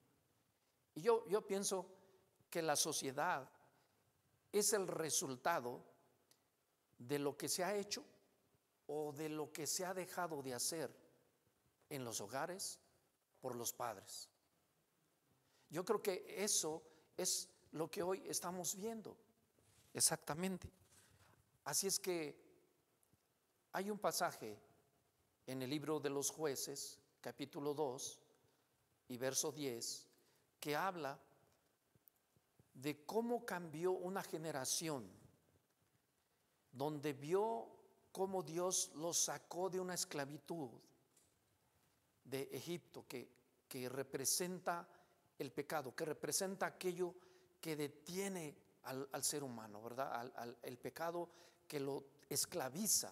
Y 0.96 1.02
yo, 1.02 1.26
yo 1.28 1.46
pienso 1.46 1.88
que 2.50 2.62
la 2.62 2.76
sociedad 2.76 3.50
es 4.52 4.74
el 4.74 4.88
resultado 4.88 5.84
de 6.98 7.20
lo 7.20 7.38
que 7.38 7.50
se 7.50 7.64
ha 7.64 7.76
hecho 7.76 8.04
o 8.88 9.12
de 9.12 9.30
lo 9.30 9.52
que 9.52 9.68
se 9.68 9.86
ha 9.86 9.94
dejado 9.94 10.42
de 10.42 10.54
hacer 10.54 10.96
en 11.90 12.04
los 12.04 12.22
hogares 12.22 12.80
por 13.42 13.56
los 13.56 13.74
padres. 13.74 14.30
Yo 15.70 15.84
creo 15.84 16.02
que 16.02 16.26
eso 16.44 16.82
es 17.18 17.50
lo 17.72 17.92
que 17.92 18.02
hoy 18.02 18.24
estamos 18.28 18.76
viendo, 18.76 19.18
exactamente. 19.94 20.72
Así 21.66 21.88
es 21.88 22.00
que 22.00 22.36
hay 23.74 23.92
un 23.92 24.00
pasaje 24.00 24.58
en 25.48 25.62
el 25.62 25.70
libro 25.70 26.00
de 26.00 26.10
los 26.10 26.30
jueces, 26.30 27.00
capítulo 27.22 27.74
2 27.74 28.20
y 29.08 29.18
verso 29.18 29.52
10, 29.52 30.06
que 30.60 30.76
habla 30.76 31.20
de 32.74 33.06
cómo 33.06 33.46
cambió 33.46 33.94
una 33.94 34.22
generación 34.22 35.10
donde 36.72 37.14
vio 37.14 37.68
cómo 38.12 38.44
Dios 38.44 38.92
los 38.96 39.18
sacó 39.18 39.70
de 39.70 39.80
una 39.80 39.94
esclavitud 39.94 40.70
de 42.24 42.50
Egipto 42.52 43.08
que, 43.08 43.30
que 43.68 43.90
representa 43.90 44.88
el 45.40 45.52
pecado, 45.52 45.96
que 45.96 46.06
representa 46.06 46.66
aquello 46.66 47.16
que 47.62 47.76
detiene 47.76 48.56
al, 48.84 49.24
ser 49.24 49.44
humano, 49.44 49.82
¿verdad? 49.82 50.32
Al, 50.36 50.58
el 50.62 50.78
pecado 50.78 51.30
que 51.68 51.80
lo 51.80 52.06
esclaviza. 52.30 53.12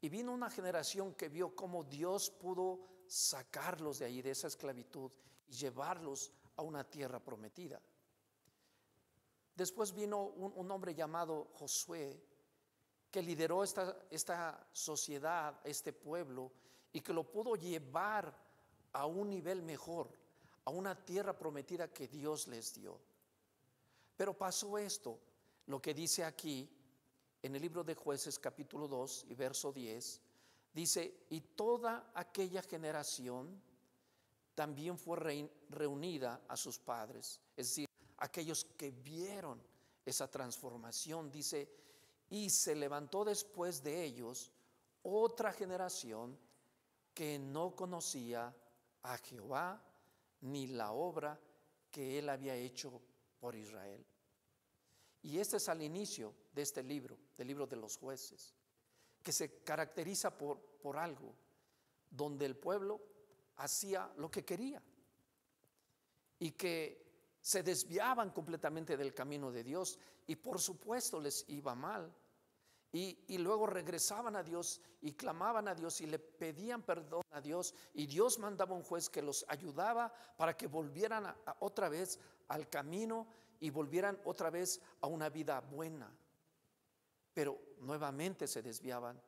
Y 0.00 0.08
vino 0.08 0.32
una 0.32 0.50
generación 0.50 1.14
que 1.14 1.28
vio 1.28 1.54
cómo 1.54 1.84
Dios 1.84 2.30
pudo 2.30 2.80
sacarlos 3.06 3.98
de 3.98 4.06
ahí, 4.06 4.22
de 4.22 4.30
esa 4.30 4.46
esclavitud, 4.46 5.10
y 5.48 5.52
llevarlos 5.52 6.32
a 6.56 6.62
una 6.62 6.84
tierra 6.84 7.20
prometida. 7.20 7.80
Después 9.54 9.92
vino 9.94 10.22
un, 10.22 10.52
un 10.54 10.70
hombre 10.70 10.94
llamado 10.94 11.48
Josué, 11.54 12.22
que 13.10 13.22
lideró 13.22 13.64
esta, 13.64 13.96
esta 14.10 14.68
sociedad, 14.72 15.58
este 15.64 15.92
pueblo, 15.92 16.52
y 16.92 17.00
que 17.00 17.14
lo 17.14 17.24
pudo 17.24 17.56
llevar 17.56 18.34
a 18.92 19.06
un 19.06 19.30
nivel 19.30 19.62
mejor, 19.62 20.10
a 20.64 20.70
una 20.70 20.94
tierra 20.94 21.36
prometida 21.36 21.92
que 21.92 22.08
Dios 22.08 22.48
les 22.48 22.74
dio. 22.74 22.98
Pero 24.16 24.36
pasó 24.36 24.78
esto, 24.78 25.18
lo 25.66 25.80
que 25.80 25.94
dice 25.94 26.24
aquí 26.24 26.68
en 27.46 27.54
el 27.54 27.62
libro 27.62 27.84
de 27.84 27.94
jueces 27.94 28.40
capítulo 28.40 28.88
2 28.88 29.26
y 29.28 29.34
verso 29.34 29.72
10, 29.72 30.20
dice, 30.74 31.26
y 31.30 31.40
toda 31.40 32.10
aquella 32.12 32.60
generación 32.60 33.62
también 34.56 34.98
fue 34.98 35.48
reunida 35.70 36.42
a 36.48 36.56
sus 36.56 36.80
padres, 36.80 37.40
es 37.56 37.68
decir, 37.68 37.86
aquellos 38.18 38.64
que 38.64 38.90
vieron 38.90 39.62
esa 40.04 40.28
transformación, 40.28 41.30
dice, 41.30 41.70
y 42.30 42.50
se 42.50 42.74
levantó 42.74 43.24
después 43.24 43.80
de 43.80 44.02
ellos 44.02 44.50
otra 45.04 45.52
generación 45.52 46.36
que 47.14 47.38
no 47.38 47.76
conocía 47.76 48.52
a 49.04 49.18
Jehová 49.18 49.80
ni 50.40 50.66
la 50.66 50.90
obra 50.90 51.38
que 51.92 52.18
él 52.18 52.28
había 52.28 52.56
hecho 52.56 53.00
por 53.38 53.54
Israel. 53.54 54.04
Y 55.26 55.40
este 55.40 55.56
es 55.56 55.68
al 55.68 55.82
inicio 55.82 56.32
de 56.54 56.62
este 56.62 56.84
libro, 56.84 57.18
del 57.36 57.48
libro 57.48 57.66
de 57.66 57.74
los 57.74 57.96
jueces, 57.96 58.54
que 59.20 59.32
se 59.32 59.64
caracteriza 59.64 60.30
por, 60.38 60.60
por 60.80 60.96
algo, 60.96 61.34
donde 62.08 62.46
el 62.46 62.54
pueblo 62.54 63.00
hacía 63.56 64.08
lo 64.18 64.30
que 64.30 64.44
quería 64.44 64.80
y 66.38 66.52
que 66.52 67.34
se 67.40 67.64
desviaban 67.64 68.30
completamente 68.30 68.96
del 68.96 69.14
camino 69.14 69.50
de 69.50 69.64
Dios 69.64 69.98
y 70.28 70.36
por 70.36 70.60
supuesto 70.60 71.18
les 71.18 71.44
iba 71.48 71.74
mal 71.74 72.14
y, 72.92 73.38
luego 73.38 73.66
regresaban 73.66 74.36
a 74.36 74.42
Dios 74.42 74.80
y 75.02 75.12
clamaban 75.12 75.68
a 75.68 75.74
Dios 75.74 76.00
y 76.00 76.06
le 76.06 76.18
pedían 76.18 76.82
perdón 76.82 77.22
a 77.30 77.42
Dios. 77.42 77.74
Y 77.92 78.06
Dios 78.06 78.38
mandaba 78.38 78.74
un 78.74 78.82
juez 78.82 79.10
que 79.10 79.20
los 79.20 79.44
ayudaba 79.48 80.10
para 80.38 80.56
que 80.56 80.66
volvieran 80.66 81.34
otra 81.58 81.90
vez 81.90 82.18
al 82.48 82.70
camino 82.70 83.26
y 83.60 83.70
volvieran 83.70 84.20
otra 84.24 84.50
vez 84.50 84.80
a 85.00 85.06
una 85.06 85.28
vida 85.28 85.60
buena. 85.60 86.10
Pero 87.34 87.60
nuevamente 87.78 88.46
se 88.46 88.62
desviaban. 88.62 89.20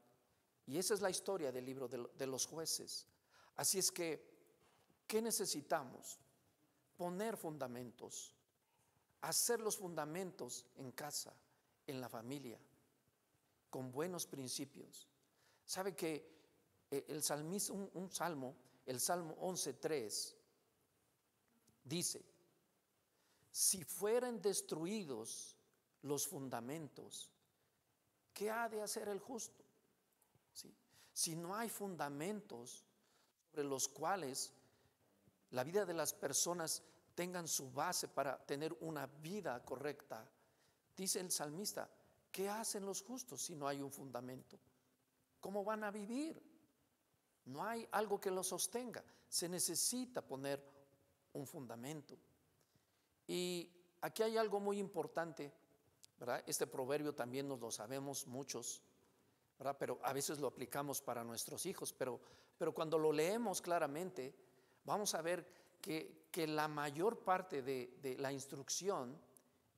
Y 0.66 0.78
esa 0.78 0.94
es 0.94 1.00
la 1.00 1.10
historia 1.10 1.50
del 1.50 1.64
libro 1.64 1.88
de, 1.88 2.26
los 2.26 2.46
jueces. 2.46 3.06
Así 3.56 3.78
es 3.78 3.90
que, 3.90 4.22
¿qué 5.06 5.22
necesitamos? 5.22 6.18
Poner 6.96 7.36
fundamentos, 7.36 8.34
hacer 9.20 9.60
los 9.60 9.76
fundamentos 9.76 10.66
en 10.76 10.92
casa, 10.92 11.32
en 11.86 12.00
la 12.00 12.08
familia 12.08 12.58
con 13.70 13.92
buenos 13.92 14.26
principios. 14.26 15.08
Sabe 15.64 15.94
que 15.94 16.38
eh, 16.90 17.04
el 17.08 17.22
salmista, 17.22 17.72
un, 17.72 18.10
salmo 18.10 18.56
el 18.86 19.00
Salmo 19.00 19.36
11.3 19.36 20.34
dice, 21.84 22.24
si 23.50 23.84
fueran 23.84 24.40
destruidos 24.40 25.56
los 26.02 26.26
fundamentos, 26.26 27.30
¿qué 28.32 28.50
ha 28.50 28.68
de 28.68 28.82
hacer 28.82 29.08
el 29.08 29.18
justo? 29.18 29.64
Si 31.12 31.34
no 31.34 31.56
hay 31.56 31.68
fundamentos 31.68 32.84
sobre 33.50 33.64
los 33.64 33.88
cuales 33.88 34.52
la 35.50 35.64
vida 35.64 35.84
de 35.84 35.94
las 35.94 36.12
personas 36.12 36.82
tengan 37.14 37.48
su 37.48 37.72
base 37.72 38.06
para 38.06 38.38
tener 38.46 38.76
una 38.80 39.06
vida 39.06 39.64
correcta, 39.64 40.24
dice 40.96 41.18
el 41.18 41.32
salmista, 41.32 41.90
¿qué 42.30 42.48
hacen 42.48 42.86
los 42.86 43.02
justos 43.02 43.42
si 43.42 43.56
no 43.56 43.66
hay 43.66 43.82
un 43.82 43.90
fundamento? 43.90 44.60
¿Cómo 45.40 45.64
van 45.64 45.82
a 45.82 45.90
vivir? 45.90 46.40
No 47.46 47.64
hay 47.64 47.88
algo 47.92 48.20
que 48.20 48.30
los 48.30 48.46
sostenga. 48.46 49.02
Se 49.28 49.48
necesita 49.48 50.22
poner 50.22 50.62
un 51.32 51.46
fundamento. 51.46 52.16
Y 53.28 53.70
aquí 54.00 54.24
hay 54.24 54.36
algo 54.36 54.58
muy 54.58 54.80
importante, 54.80 55.52
¿verdad? 56.18 56.42
Este 56.46 56.66
proverbio 56.66 57.14
también 57.14 57.46
nos 57.46 57.60
lo 57.60 57.70
sabemos 57.70 58.26
muchos, 58.26 58.82
¿verdad? 59.58 59.76
Pero 59.78 60.00
a 60.02 60.12
veces 60.12 60.40
lo 60.40 60.48
aplicamos 60.48 61.00
para 61.00 61.22
nuestros 61.22 61.64
hijos, 61.66 61.92
pero, 61.92 62.20
pero 62.56 62.74
cuando 62.74 62.98
lo 62.98 63.12
leemos 63.12 63.60
claramente, 63.60 64.34
vamos 64.84 65.14
a 65.14 65.22
ver 65.22 65.46
que, 65.80 66.18
que 66.30 66.46
la 66.46 66.68
mayor 66.68 67.18
parte 67.18 67.62
de, 67.62 68.16
la 68.18 68.32
instrucción 68.32 69.18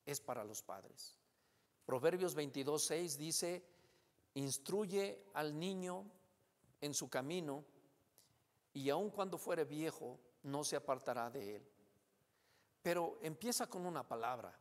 es 0.05 0.21
para 0.21 0.45
los 0.45 0.63
padres. 0.63 1.17
Proverbios 1.85 2.35
22, 2.35 2.85
6 2.85 3.19
dice, 3.19 3.65
instruye 4.35 5.25
al 5.35 5.59
niño 5.59 6.05
en 6.81 6.95
su 6.95 7.09
camino 7.09 7.65
y 8.73 8.91
aun 8.91 9.11
cuando 9.11 9.39
fuere 9.39 9.65
viejo 9.65 10.19
no 10.45 10.65
se 10.65 10.77
apartará 10.77 11.31
de 11.31 11.57
él. 11.57 11.69
Pero 12.83 13.19
empieza 13.23 13.69
con 13.69 13.85
una 13.85 14.07
palabra, 14.07 14.59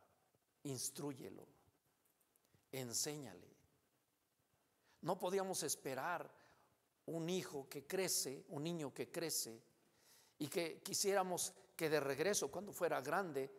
instruyelo, 0.64 1.46
enséñale. 2.70 3.48
No 5.02 5.18
podíamos 5.18 5.62
esperar 5.62 6.30
un 7.06 7.30
hijo 7.30 7.68
que 7.68 7.86
crece, 7.86 8.44
un 8.48 8.62
niño 8.62 8.92
que 8.92 9.10
crece, 9.10 9.62
y 10.38 10.48
que 10.48 10.82
quisiéramos 10.82 11.54
que 11.76 11.88
de 11.88 12.00
regreso, 12.00 12.50
cuando 12.50 12.72
fuera 12.72 13.00
grande, 13.00 13.50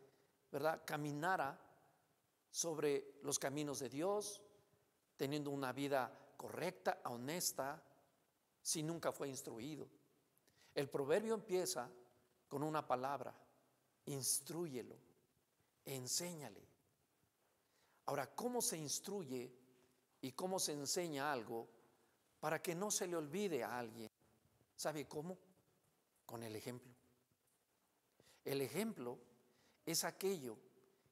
¿verdad?, 0.52 0.84
caminara 0.86 1.60
sobre 2.50 3.19
los 3.24 3.39
caminos 3.39 3.80
de 3.80 3.89
Dios, 3.89 4.41
teniendo 5.17 5.52
una 5.52 5.71
vida 5.74 6.34
correcta, 6.38 7.02
honesta, 7.06 7.84
si 8.62 8.84
nunca 8.84 9.12
fue 9.12 9.30
instruido. 9.30 9.88
El 10.74 10.89
proverbio 10.89 11.34
empieza 11.34 11.89
con 12.47 12.63
una 12.63 12.86
palabra, 12.86 13.34
instruyelo, 14.06 14.96
enséñale. 15.86 16.62
Ahora, 18.06 18.34
¿cómo 18.36 18.62
se 18.62 18.78
instruye 18.78 19.52
y 20.22 20.32
cómo 20.34 20.60
se 20.60 20.74
enseña 20.74 21.32
algo 21.32 21.68
para 22.40 22.62
que 22.62 22.76
no 22.76 22.92
se 22.92 23.08
le 23.08 23.16
olvide 23.16 23.64
a 23.64 23.78
alguien? 23.78 24.10
¿Sabe 24.76 25.08
cómo? 25.08 25.38
Con 26.26 26.44
el 26.44 26.56
ejemplo. 26.56 26.92
El 28.44 28.62
ejemplo 28.62 29.20
es 29.86 30.04
aquello 30.04 30.58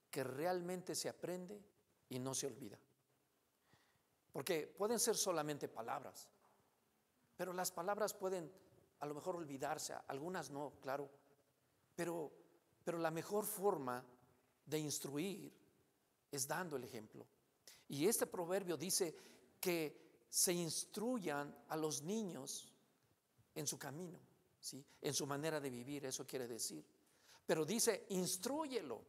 que 0.09 0.23
realmente 0.23 0.95
se 0.95 1.09
aprende 1.09 1.61
y 2.09 2.19
no 2.19 2.33
se 2.33 2.47
olvida. 2.47 2.79
Porque 4.31 4.67
pueden 4.67 4.99
ser 4.99 5.15
solamente 5.15 5.67
palabras, 5.67 6.27
pero 7.35 7.53
las 7.53 7.71
palabras 7.71 8.13
pueden 8.13 8.51
a 8.99 9.05
lo 9.05 9.15
mejor 9.15 9.35
olvidarse, 9.37 9.95
algunas 10.07 10.49
no, 10.49 10.73
claro, 10.81 11.09
pero, 11.95 12.31
pero 12.89 12.97
la 12.97 13.11
mejor 13.11 13.45
forma 13.45 14.03
de 14.65 14.79
instruir 14.79 15.53
es 16.31 16.47
dando 16.47 16.75
el 16.75 16.83
ejemplo. 16.83 17.23
Y 17.87 18.07
este 18.07 18.25
proverbio 18.25 18.77
dice 18.77 19.15
que 19.61 20.23
se 20.27 20.53
instruyan 20.53 21.55
a 21.67 21.77
los 21.77 22.01
niños 22.01 22.73
en 23.53 23.67
su 23.67 23.77
camino, 23.77 24.19
¿sí? 24.59 24.83
en 25.03 25.13
su 25.13 25.27
manera 25.27 25.59
de 25.59 25.69
vivir, 25.69 26.03
eso 26.03 26.25
quiere 26.25 26.47
decir. 26.47 26.83
Pero 27.45 27.63
dice, 27.63 28.07
instruyelo, 28.09 29.03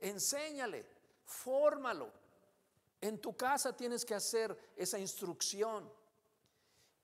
enséñale, 0.00 0.84
fórmalo. 1.24 2.12
En 3.00 3.20
tu 3.20 3.36
casa 3.36 3.76
tienes 3.76 4.04
que 4.04 4.16
hacer 4.16 4.72
esa 4.74 4.98
instrucción. 4.98 5.88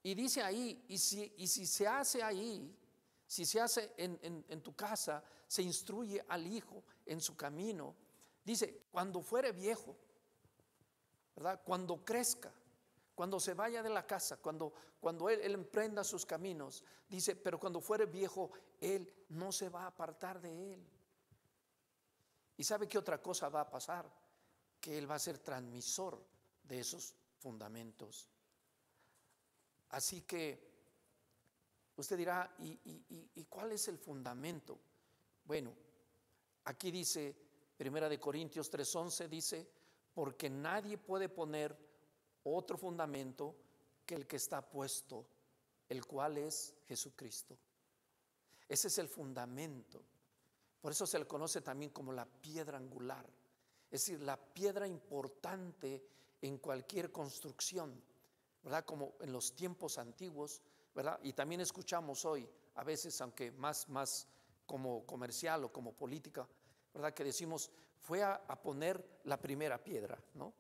Y 0.03 0.17
dice 0.17 0.43
ahí, 0.43 0.87
y 0.89 0.99
si, 0.99 1.33
y 1.37 1.47
si 1.47 1.67
se 1.67 1.87
hace 1.87 2.21
ahí, 2.21 2.77
si 3.27 3.45
se 3.45 3.61
hace 3.61 3.93
en, 3.97 4.63
tu 4.63 4.75
casa, 4.75 5.23
se 5.47 5.63
instruye 5.63 6.25
al 6.29 6.47
hijo 6.47 6.85
en 7.05 7.21
su 7.21 7.37
camino. 7.37 7.95
Dice, 8.45 8.85
cuando 8.93 9.21
fuere 9.21 9.53
viejo, 9.53 9.97
¿verdad? 11.35 11.61
Cuando 11.65 12.05
crezca, 12.05 12.53
cuando 13.15 13.41
se 13.41 13.55
vaya 13.55 13.83
de 13.83 13.91
la 13.91 14.07
casa, 14.07 14.37
cuando, 14.37 14.73
cuando 15.01 15.29
él, 15.29 15.41
él, 15.43 15.55
emprenda 15.55 16.05
sus 16.05 16.25
caminos, 16.25 16.85
dice, 17.09 17.35
pero 17.35 17.59
cuando 17.59 17.81
fuere 17.81 18.07
viejo, 18.07 18.51
él 18.81 19.13
no 19.31 19.51
se 19.51 19.69
va 19.69 19.83
a 19.83 19.89
apartar 19.89 20.41
de 20.41 20.75
él. 20.75 20.87
¿Y 22.57 22.65
sabe 22.65 22.87
qué 22.89 22.99
otra 22.99 23.21
cosa 23.21 23.49
va 23.49 23.63
a 23.63 23.71
pasar? 23.71 24.09
Que 24.81 24.97
él 24.97 25.11
va 25.11 25.17
a 25.17 25.19
ser 25.19 25.39
transmisor 25.39 26.23
de 26.63 26.79
esos 26.79 27.15
fundamentos. 27.39 28.29
Así 29.91 30.23
que 30.23 30.76
usted 31.97 32.17
dirá, 32.17 32.55
¿y, 32.59 33.45
cuál 33.45 33.73
es 33.73 33.89
el 33.89 33.99
fundamento? 33.99 34.79
Bueno, 35.45 35.73
aquí 36.65 36.91
dice, 36.91 37.35
Primera 37.77 38.09
de 38.09 38.21
Corintios 38.21 38.71
3:11 38.71 39.29
dice, 39.29 39.69
porque 40.15 40.49
nadie 40.49 40.99
puede 40.99 41.29
poner 41.29 41.77
otro 42.45 42.77
fundamento 42.77 43.55
que 44.05 44.15
el 44.15 44.27
que 44.27 44.37
está 44.37 44.63
puesto, 44.63 45.27
el 45.89 46.05
cual 46.07 46.39
es 46.39 46.75
Jesucristo. 46.87 47.57
Ese 48.69 48.89
es 48.89 48.99
el 48.99 49.09
fundamento. 49.09 50.03
Por 50.81 50.93
eso 50.93 51.07
se 51.07 51.19
le 51.19 51.27
conoce 51.27 51.61
también 51.61 51.91
como 51.91 52.13
la 52.13 52.25
piedra 52.25 52.79
angular, 52.79 53.27
es 53.91 54.01
decir, 54.01 54.21
la 54.23 54.37
piedra 54.37 54.87
importante 54.87 56.03
en 56.43 56.59
cualquier 56.59 57.11
construcción. 57.13 58.03
¿verdad? 58.63 58.85
Como 58.85 59.15
en 59.21 59.33
los 59.33 59.55
tiempos 59.55 59.97
antiguos, 59.97 60.61
Y 61.23 61.33
también 61.33 61.61
escuchamos 61.61 62.25
hoy, 62.25 62.49
a 62.77 62.85
veces, 62.85 63.21
aunque 63.21 63.53
más, 63.53 63.89
más 63.89 64.27
como 64.65 65.05
comercial 65.05 65.65
o 65.65 65.73
como 65.73 65.93
política, 65.93 66.49
¿verdad? 66.95 67.13
Que 67.13 67.25
decimos, 67.25 67.71
fue 68.01 68.23
a, 68.23 68.41
poner 68.63 69.21
la 69.25 69.39
primera 69.39 69.83
piedra, 69.83 70.19
¿no? 70.35 70.53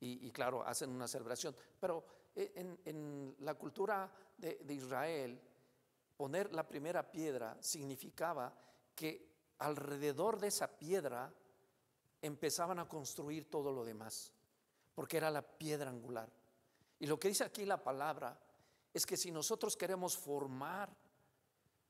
Y, 0.00 0.30
claro, 0.30 0.64
hacen 0.64 0.90
una 0.90 1.08
celebración. 1.08 1.56
Pero 1.80 2.04
e, 2.34 2.52
en, 2.84 3.34
la 3.40 3.54
cultura 3.54 4.10
de 4.36 4.74
Israel, 4.74 5.40
poner 6.16 6.52
la 6.52 6.66
primera 6.66 7.10
piedra 7.10 7.56
significaba 7.60 8.52
que 8.94 9.28
alrededor 9.58 10.38
de 10.38 10.48
esa 10.48 10.68
piedra 10.78 11.32
empezaban 12.22 12.78
a 12.78 12.88
construir 12.88 13.48
todo 13.48 13.72
lo 13.72 13.84
demás, 13.84 14.32
porque 14.94 15.16
era 15.16 15.30
la 15.30 15.42
piedra 15.42 15.90
angular. 15.90 16.28
Y 16.98 17.06
lo 17.06 17.18
que 17.18 17.28
dice 17.28 17.44
aquí 17.44 17.64
la 17.64 17.82
palabra 17.82 18.38
es 18.96 19.04
que 19.04 19.18
si 19.18 19.30
nosotros 19.30 19.76
queremos 19.76 20.16
formar 20.16 20.88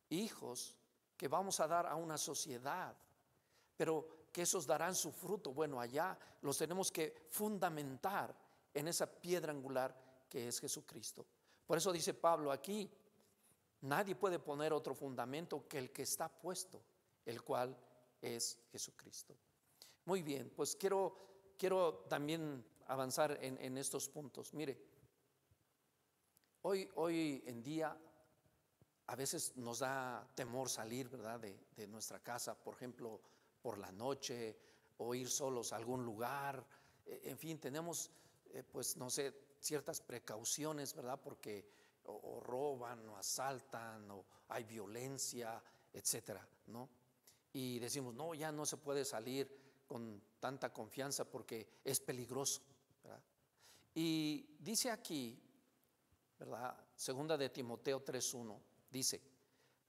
hijos 0.09 0.75
que 1.17 1.29
vamos 1.29 1.61
a 1.61 1.69
dar 1.69 1.87
a 1.87 1.95
una 1.95 2.19
sociedad, 2.19 2.97
pero 3.77 4.27
que 4.33 4.43
esos 4.43 4.67
darán 4.67 4.93
su 4.97 5.13
fruto, 5.13 5.53
bueno, 5.53 5.81
allá 5.81 6.19
los 6.43 6.59
tenemos 6.59 6.91
que 6.91 7.29
fundamentar 7.31 8.35
en 8.75 8.89
esa 8.89 9.07
piedra 9.07 9.53
angular 9.53 9.97
que 10.29 10.49
es 10.49 10.59
Jesucristo. 10.59 11.25
Por 11.65 11.79
eso 11.79 11.93
dice 11.93 12.13
Pablo 12.13 12.51
aquí, 12.51 12.91
nadie 13.83 14.17
puede 14.17 14.41
poner 14.41 14.73
otro 14.73 14.93
fundamento 14.93 15.69
que 15.69 15.79
el 15.79 15.93
que 15.93 16.03
está 16.03 16.29
puesto, 16.29 16.83
el 17.25 17.41
cual 17.43 17.79
es 18.21 18.59
Jesucristo. 18.73 19.37
Muy 20.07 20.23
bien, 20.23 20.53
pues 20.57 20.75
quiero, 20.75 21.55
quiero 21.57 22.05
también 22.09 22.67
avanzar 22.89 23.39
en, 23.41 23.59
en 23.59 23.79
estos 23.79 24.09
puntos. 24.09 24.53
Mire, 24.55 24.96
Hoy, 26.69 26.91
hoy 26.97 27.45
en 27.47 27.63
día 27.63 27.97
a 29.07 29.15
veces 29.15 29.57
nos 29.57 29.79
da 29.79 30.29
temor 30.35 30.69
salir, 30.69 31.09
¿verdad? 31.09 31.39
De, 31.39 31.87
nuestra 31.87 32.19
casa, 32.19 32.59
por 32.59 32.75
ejemplo, 32.75 33.21
por 33.63 33.79
la 33.79 33.93
noche 33.93 34.59
o 34.99 35.15
ir 35.15 35.31
solos 35.31 35.73
a 35.73 35.77
algún 35.77 36.05
lugar. 36.05 36.67
E, 37.07 37.31
en 37.31 37.39
fin, 37.39 37.61
tenemos, 37.61 38.11
eh, 38.47 38.65
pues, 38.65 38.97
no 38.97 39.11
sé, 39.11 39.33
ciertas 39.61 40.01
precauciones, 40.01 40.93
¿verdad? 40.93 41.21
Porque 41.23 41.71
o, 42.07 42.41
roban 42.41 43.09
o 43.11 43.17
asaltan 43.17 44.11
o 44.11 44.25
hay 44.49 44.65
violencia, 44.65 45.63
etcétera, 45.93 46.45
¿no? 46.67 46.89
Y 47.53 47.79
decimos, 47.79 48.13
no, 48.13 48.35
ya 48.35 48.51
no 48.51 48.67
se 48.67 48.77
puede 48.77 49.05
salir 49.05 49.85
con 49.87 50.21
tanta 50.41 50.73
confianza 50.73 51.31
porque 51.31 51.79
es 51.85 52.01
peligroso, 52.01 52.61
¿verdad? 53.05 53.23
Y 53.95 54.57
dice 54.59 54.91
aquí 54.91 55.46
¿verdad? 56.39 56.77
Segunda 56.95 57.37
de 57.37 57.51
Timoteo 57.51 58.05
3.1 58.05 58.59
dice, 58.91 59.21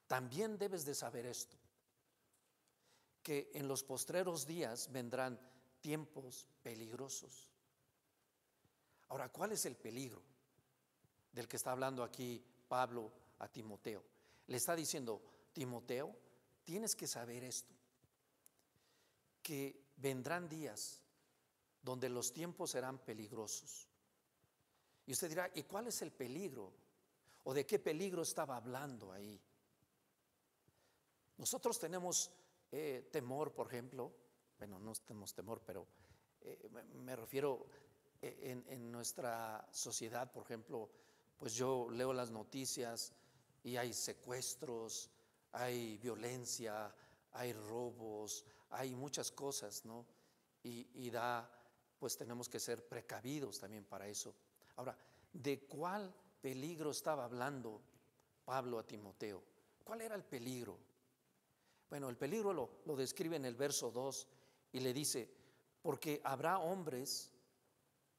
también 0.07 0.57
debes 0.57 0.85
de 0.85 0.95
saber 0.95 1.25
esto, 1.25 1.57
que 3.21 3.51
en 3.53 3.67
los 3.67 3.83
postreros 3.83 4.45
días 4.45 4.91
vendrán 4.91 5.39
tiempos 5.81 6.47
peligrosos. 6.63 7.49
Ahora, 9.09 9.29
¿cuál 9.29 9.51
es 9.51 9.65
el 9.65 9.75
peligro 9.75 10.21
del 11.31 11.47
que 11.47 11.57
está 11.57 11.71
hablando 11.71 12.03
aquí 12.03 12.43
Pablo 12.67 13.11
a 13.39 13.47
Timoteo? 13.47 14.03
Le 14.47 14.57
está 14.57 14.75
diciendo, 14.75 15.21
Timoteo, 15.53 16.15
tienes 16.63 16.95
que 16.95 17.07
saber 17.07 17.43
esto, 17.43 17.73
que 19.41 19.87
vendrán 19.97 20.47
días 20.47 21.01
donde 21.81 22.09
los 22.09 22.33
tiempos 22.33 22.71
serán 22.71 22.99
peligrosos. 22.99 23.86
Y 25.07 25.13
usted 25.13 25.29
dirá, 25.29 25.49
¿y 25.55 25.63
cuál 25.63 25.87
es 25.87 26.01
el 26.01 26.11
peligro? 26.11 26.71
¿O 27.45 27.53
de 27.53 27.65
qué 27.65 27.79
peligro 27.79 28.21
estaba 28.21 28.57
hablando 28.57 29.13
ahí? 29.13 29.39
Nosotros 31.37 31.79
tenemos 31.79 32.29
eh, 32.71 33.07
temor, 33.09 33.53
por 33.53 33.67
ejemplo, 33.67 34.11
bueno, 34.57 34.79
no 34.79 34.93
tenemos 34.95 35.33
temor, 35.33 35.61
pero 35.65 35.87
eh, 36.41 36.69
me, 36.95 37.15
refiero 37.15 37.67
eh, 38.21 38.61
en, 38.67 38.91
nuestra 38.91 39.65
sociedad, 39.71 40.29
por 40.29 40.43
ejemplo, 40.43 40.89
pues 41.37 41.53
yo 41.53 41.89
leo 41.89 42.11
las 42.11 42.29
noticias 42.29 43.13
y 43.63 43.77
hay 43.77 43.93
secuestros, 43.93 45.09
hay 45.53 45.97
violencia, 45.99 46.93
hay 47.31 47.53
robos, 47.53 48.43
hay 48.71 48.93
muchas 48.93 49.31
cosas, 49.31 49.85
¿no? 49.85 50.05
y 50.63 51.09
da, 51.09 51.49
pues 51.97 52.17
tenemos 52.17 52.49
que 52.49 52.59
ser 52.59 52.85
precavidos 52.89 53.57
también 53.57 53.85
para 53.85 54.05
eso. 54.09 54.35
Ahora, 54.77 54.97
¿de 55.33 55.59
cuál 55.67 56.13
peligro 56.41 56.91
estaba 56.91 57.25
hablando 57.25 57.81
Pablo 58.45 58.79
a 58.79 58.85
Timoteo? 58.85 59.43
¿Cuál 59.83 60.01
era 60.01 60.15
el 60.15 60.23
peligro? 60.23 60.77
Bueno, 61.89 62.09
el 62.09 62.17
peligro 62.17 62.53
lo, 62.53 62.95
describe 62.95 63.35
en 63.35 63.45
el 63.45 63.55
verso 63.55 63.91
2 63.91 64.27
y 64.73 64.79
le 64.79 64.93
dice, 64.93 65.29
porque 65.81 66.21
habrá 66.23 66.59
hombres 66.59 67.31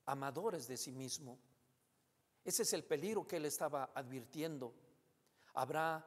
amadores 0.06 0.66
de 0.66 0.76
sí 0.76 0.90
mismo. 0.90 1.38
Ese 2.44 2.62
es 2.62 2.72
el 2.72 2.84
peligro 2.84 3.26
que 3.26 3.36
él 3.36 3.44
estaba 3.44 3.90
advirtiendo. 3.94 4.74
Habrá, 5.54 6.06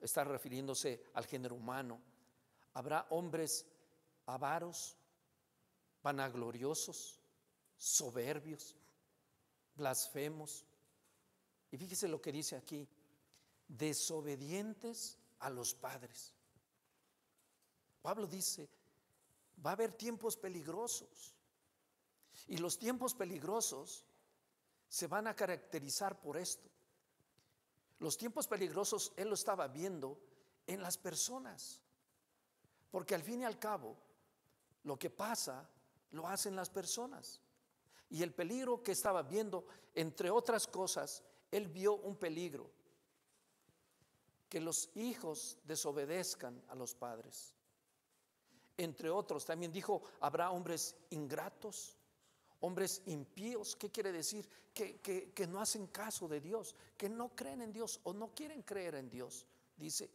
está 0.00 0.24
refiriéndose 0.24 1.04
al 1.14 1.26
género 1.26 1.56
humano, 1.56 2.00
habrá 2.72 3.06
hombres 3.10 3.66
avaros, 4.26 4.96
vanagloriosos, 6.02 7.20
soberbios, 7.76 8.76
blasfemos. 9.76 10.64
Y 11.70 11.76
fíjese 11.76 12.08
lo 12.08 12.20
que 12.20 12.32
dice 12.32 12.56
aquí, 12.56 12.88
desobedientes 13.68 15.18
a 15.40 15.50
los 15.50 15.74
padres. 15.74 16.32
Pablo 18.02 18.26
dice, 18.26 18.68
va 19.64 19.70
a 19.70 19.72
haber 19.74 19.92
tiempos 19.92 20.36
peligrosos. 20.36 21.34
Y 22.46 22.58
los 22.58 22.78
tiempos 22.78 23.14
peligrosos 23.14 24.04
se 24.88 25.06
van 25.06 25.26
a 25.26 25.34
caracterizar 25.34 26.20
por 26.20 26.36
esto. 26.36 26.68
Los 27.98 28.18
tiempos 28.18 28.46
peligrosos 28.46 29.12
él 29.16 29.28
lo 29.28 29.34
estaba 29.34 29.68
viendo 29.68 30.20
en 30.66 30.82
las 30.82 30.98
personas. 30.98 31.80
Porque 32.90 33.14
al 33.14 33.22
fin 33.22 33.40
y 33.40 33.44
al 33.44 33.58
cabo, 33.58 33.96
lo 34.82 34.98
que 34.98 35.10
pasa 35.10 35.68
lo 36.10 36.28
hacen 36.28 36.54
las 36.54 36.70
personas. 36.70 37.40
Y 38.10 38.22
el 38.22 38.32
peligro 38.32 38.82
que 38.82 38.92
estaba 38.92 39.22
viendo, 39.22 39.66
entre 39.94 40.30
otras 40.30 40.66
cosas, 40.66 41.22
él 41.50 41.68
vio 41.68 41.94
un 41.94 42.16
peligro, 42.16 42.70
que 44.48 44.60
los 44.60 44.90
hijos 44.96 45.58
desobedezcan 45.64 46.62
a 46.68 46.74
los 46.74 46.94
padres. 46.94 47.54
Entre 48.76 49.10
otros, 49.10 49.44
también 49.44 49.72
dijo, 49.72 50.02
habrá 50.20 50.50
hombres 50.50 50.96
ingratos, 51.10 51.96
hombres 52.60 53.02
impíos. 53.06 53.76
¿Qué 53.76 53.90
quiere 53.90 54.10
decir? 54.10 54.48
Que, 54.72 55.00
que, 55.00 55.46
no 55.46 55.60
hacen 55.60 55.86
caso 55.88 56.26
de 56.26 56.40
Dios, 56.40 56.74
que 56.96 57.08
no 57.08 57.34
creen 57.36 57.62
en 57.62 57.72
Dios 57.72 58.00
o 58.02 58.12
no 58.12 58.34
quieren 58.34 58.62
creer 58.62 58.96
en 58.96 59.08
Dios. 59.08 59.46
Dice 59.76 60.10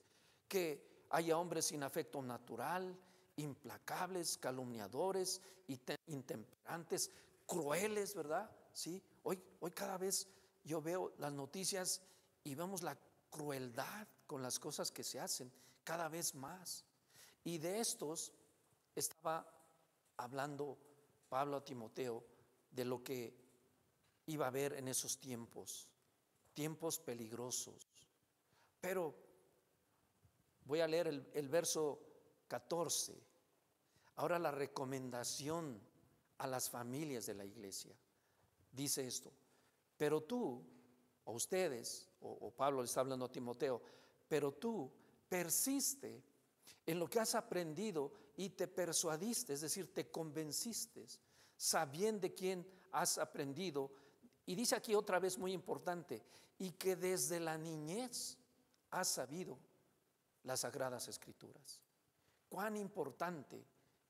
que 0.47 1.05
haya 1.11 1.37
hombres 1.37 1.65
sin 1.65 1.83
afecto 1.83 2.21
natural, 2.21 2.97
implacables, 3.37 4.37
calumniadores, 4.37 5.41
intemperantes, 6.07 7.11
crueles, 7.49 8.13
¿verdad? 8.13 8.49
Sí, 8.71 9.03
hoy, 9.23 9.41
hoy 9.59 9.71
cada 9.71 9.97
vez 9.97 10.27
yo 10.63 10.81
veo 10.81 11.13
las 11.17 11.33
noticias 11.33 12.01
y 12.43 12.53
vemos 12.53 12.83
la 12.83 12.97
crueldad 13.31 14.07
con 14.27 14.43
las 14.43 14.59
cosas 14.59 14.91
que 14.91 15.03
se 15.03 15.19
hacen 15.19 15.51
cada 15.83 16.07
vez 16.07 16.35
más. 16.35 16.85
Y 17.43 17.57
de 17.57 17.79
estos 17.79 18.31
estaba 18.95 19.51
hablando 20.17 20.77
Pablo 21.27 21.57
a 21.57 21.65
Timoteo 21.65 22.23
de 22.69 22.85
lo 22.85 23.03
que 23.03 23.35
iba 24.27 24.45
a 24.45 24.49
haber 24.49 24.73
en 24.73 24.87
esos 24.87 25.19
tiempos, 25.19 25.87
tiempos 26.53 26.99
peligrosos. 26.99 27.87
Pero 28.79 29.15
voy 30.65 30.81
a 30.81 30.87
leer 30.87 31.07
el, 31.07 31.27
el 31.33 31.49
verso 31.49 31.99
14. 32.47 33.19
Ahora 34.17 34.37
la 34.37 34.51
recomendación 34.51 35.88
a 36.39 36.47
las 36.47 36.69
familias 36.69 37.25
de 37.25 37.35
la 37.35 37.45
iglesia. 37.45 37.95
Dice 38.71 39.05
esto, 39.05 39.31
pero 39.97 40.21
tú, 40.21 40.63
o 41.25 41.33
ustedes, 41.33 42.09
o, 42.21 42.51
Pablo 42.51 42.81
le 42.81 42.85
está 42.85 43.01
hablando 43.01 43.25
a 43.25 43.31
Timoteo, 43.31 43.81
pero 44.27 44.53
tú 44.53 44.91
persiste 45.27 46.23
en 46.85 46.99
lo 46.99 47.07
que 47.09 47.19
has 47.19 47.35
aprendido 47.35 48.11
y 48.35 48.49
te 48.49 48.67
persuadiste, 48.67 49.53
es 49.53 49.61
decir, 49.61 49.93
te 49.93 50.09
convenciste, 50.09 51.05
sabiendo 51.55 52.21
de 52.21 52.33
quién 52.33 52.67
has 52.91 53.17
aprendido. 53.17 53.91
Y 54.45 54.55
dice 54.55 54.75
aquí 54.75 54.95
otra 54.95 55.19
vez 55.19 55.37
muy 55.37 55.53
importante, 55.53 56.23
y 56.57 56.71
que 56.71 56.95
desde 56.95 57.39
la 57.39 57.57
niñez 57.57 58.37
has 58.91 59.07
sabido 59.07 59.57
las 60.43 60.61
sagradas 60.61 61.07
escrituras. 61.07 61.81
Cuán 62.49 62.77
importante 62.77 63.63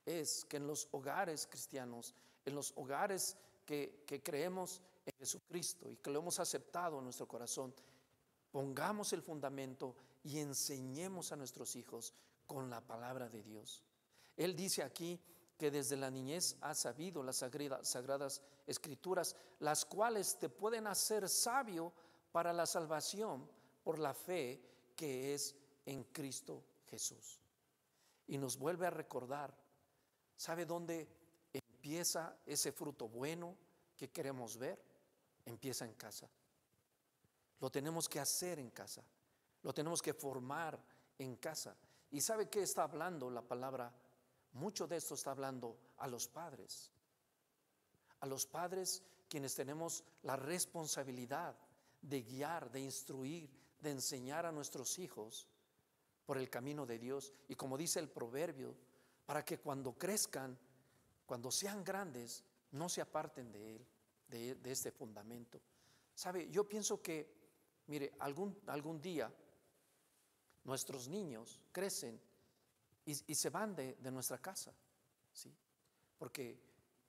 es 0.06 0.46
que 0.46 0.58
en 0.58 0.68
los 0.68 0.88
hogares 0.92 1.48
cristianos, 1.48 2.16
en 2.46 2.56
los 2.56 2.74
hogares 2.76 3.38
que, 3.66 4.22
creemos 4.24 4.82
en 5.06 5.14
Jesucristo 5.20 5.90
y 5.92 5.98
que 5.98 6.10
lo 6.10 6.20
hemos 6.20 6.40
aceptado 6.40 6.98
en 6.98 7.04
nuestro 7.04 7.28
corazón, 7.28 7.74
pongamos 8.52 9.14
el 9.14 9.22
fundamento 9.22 9.96
y 10.24 10.40
enseñemos 10.40 11.32
a 11.32 11.36
nuestros 11.36 11.76
hijos 11.76 12.14
con 12.48 12.70
la 12.70 12.82
palabra 12.82 13.30
de 13.30 13.44
Dios. 13.44 13.84
Él 14.36 14.56
dice 14.56 14.82
aquí 14.82 15.20
que 15.58 15.70
desde 15.70 15.98
la 15.98 16.10
niñez 16.10 16.56
ha 16.62 16.74
sabido 16.74 17.22
las 17.22 17.36
sagradas 17.38 18.42
escrituras, 18.66 19.36
las 19.60 19.86
cuales 19.86 20.38
te 20.40 20.50
pueden 20.50 20.88
hacer 20.88 21.28
sabio 21.30 21.94
para 22.32 22.54
la 22.54 22.66
salvación 22.66 23.48
por 23.84 24.00
la 24.00 24.14
fe 24.14 24.62
que 24.96 25.34
es 25.34 25.56
en 25.86 26.04
Cristo 26.06 26.64
Jesús. 26.88 27.40
Y 28.28 28.38
nos 28.38 28.58
vuelve 28.58 28.88
a 28.88 28.92
recordar 28.92 29.54
¿Sabe 30.40 30.66
dónde 30.66 31.06
empieza 31.52 32.38
ese 32.46 32.72
fruto 32.72 33.10
bueno 33.10 33.58
que 33.98 34.10
queremos 34.10 34.56
ver? 34.56 34.82
Empieza 35.44 35.84
en 35.84 35.96
casa. 35.96 36.30
Lo 37.60 37.70
tenemos 37.70 38.08
que 38.08 38.22
hacer 38.22 38.58
en 38.58 38.70
casa. 38.70 39.04
Lo 39.64 39.74
tenemos 39.74 40.02
que 40.02 40.14
formar 40.14 40.82
en 41.18 41.36
casa. 41.36 41.76
¿Y 42.12 42.22
sabe 42.22 42.50
qué 42.50 42.62
está 42.62 42.84
hablando 42.84 43.30
la 43.30 43.42
palabra? 43.42 43.94
Mucho 44.54 44.88
de 44.88 44.96
esto 44.96 45.16
está 45.16 45.32
hablando 45.32 45.78
a 45.98 46.08
los 46.08 46.30
padres. 46.30 46.90
A 48.22 48.26
los 48.26 48.46
padres 48.46 49.04
quienes 49.28 49.56
tenemos 49.56 50.06
la 50.24 50.38
responsabilidad 50.38 51.54
de 52.02 52.22
guiar, 52.22 52.72
de 52.72 52.80
instruir, 52.80 53.50
de 53.82 53.92
enseñar 53.92 54.46
a 54.46 54.54
nuestros 54.54 55.00
hijos 55.00 55.50
por 56.26 56.38
el 56.38 56.50
camino 56.50 56.86
de 56.86 56.98
Dios. 56.98 57.34
Y 57.50 57.56
como 57.56 57.78
dice 57.78 58.00
el 58.00 58.08
proverbio, 58.08 58.78
para 59.30 59.46
que 59.46 59.60
cuando 59.60 59.94
crezcan, 59.94 60.58
cuando 61.24 61.52
sean 61.52 61.84
grandes, 61.84 62.44
no 62.72 62.90
se 62.90 63.00
aparten 63.00 63.52
de 63.52 63.76
él, 63.76 63.88
de, 64.28 64.72
este 64.72 64.90
fundamento. 64.90 65.62
¿Sabe? 66.16 66.50
Yo 66.50 66.68
pienso 66.68 67.00
que, 67.00 67.32
mire, 67.86 68.16
algún, 68.18 68.60
algún 68.66 69.00
día 69.00 69.32
nuestros 70.64 71.08
niños 71.08 71.62
crecen 71.72 72.20
y, 73.06 73.14
se 73.14 73.52
van 73.52 73.76
de, 73.76 73.96
nuestra 74.12 74.40
casa, 74.40 74.74
¿sí? 75.32 75.56
Porque 76.18 76.60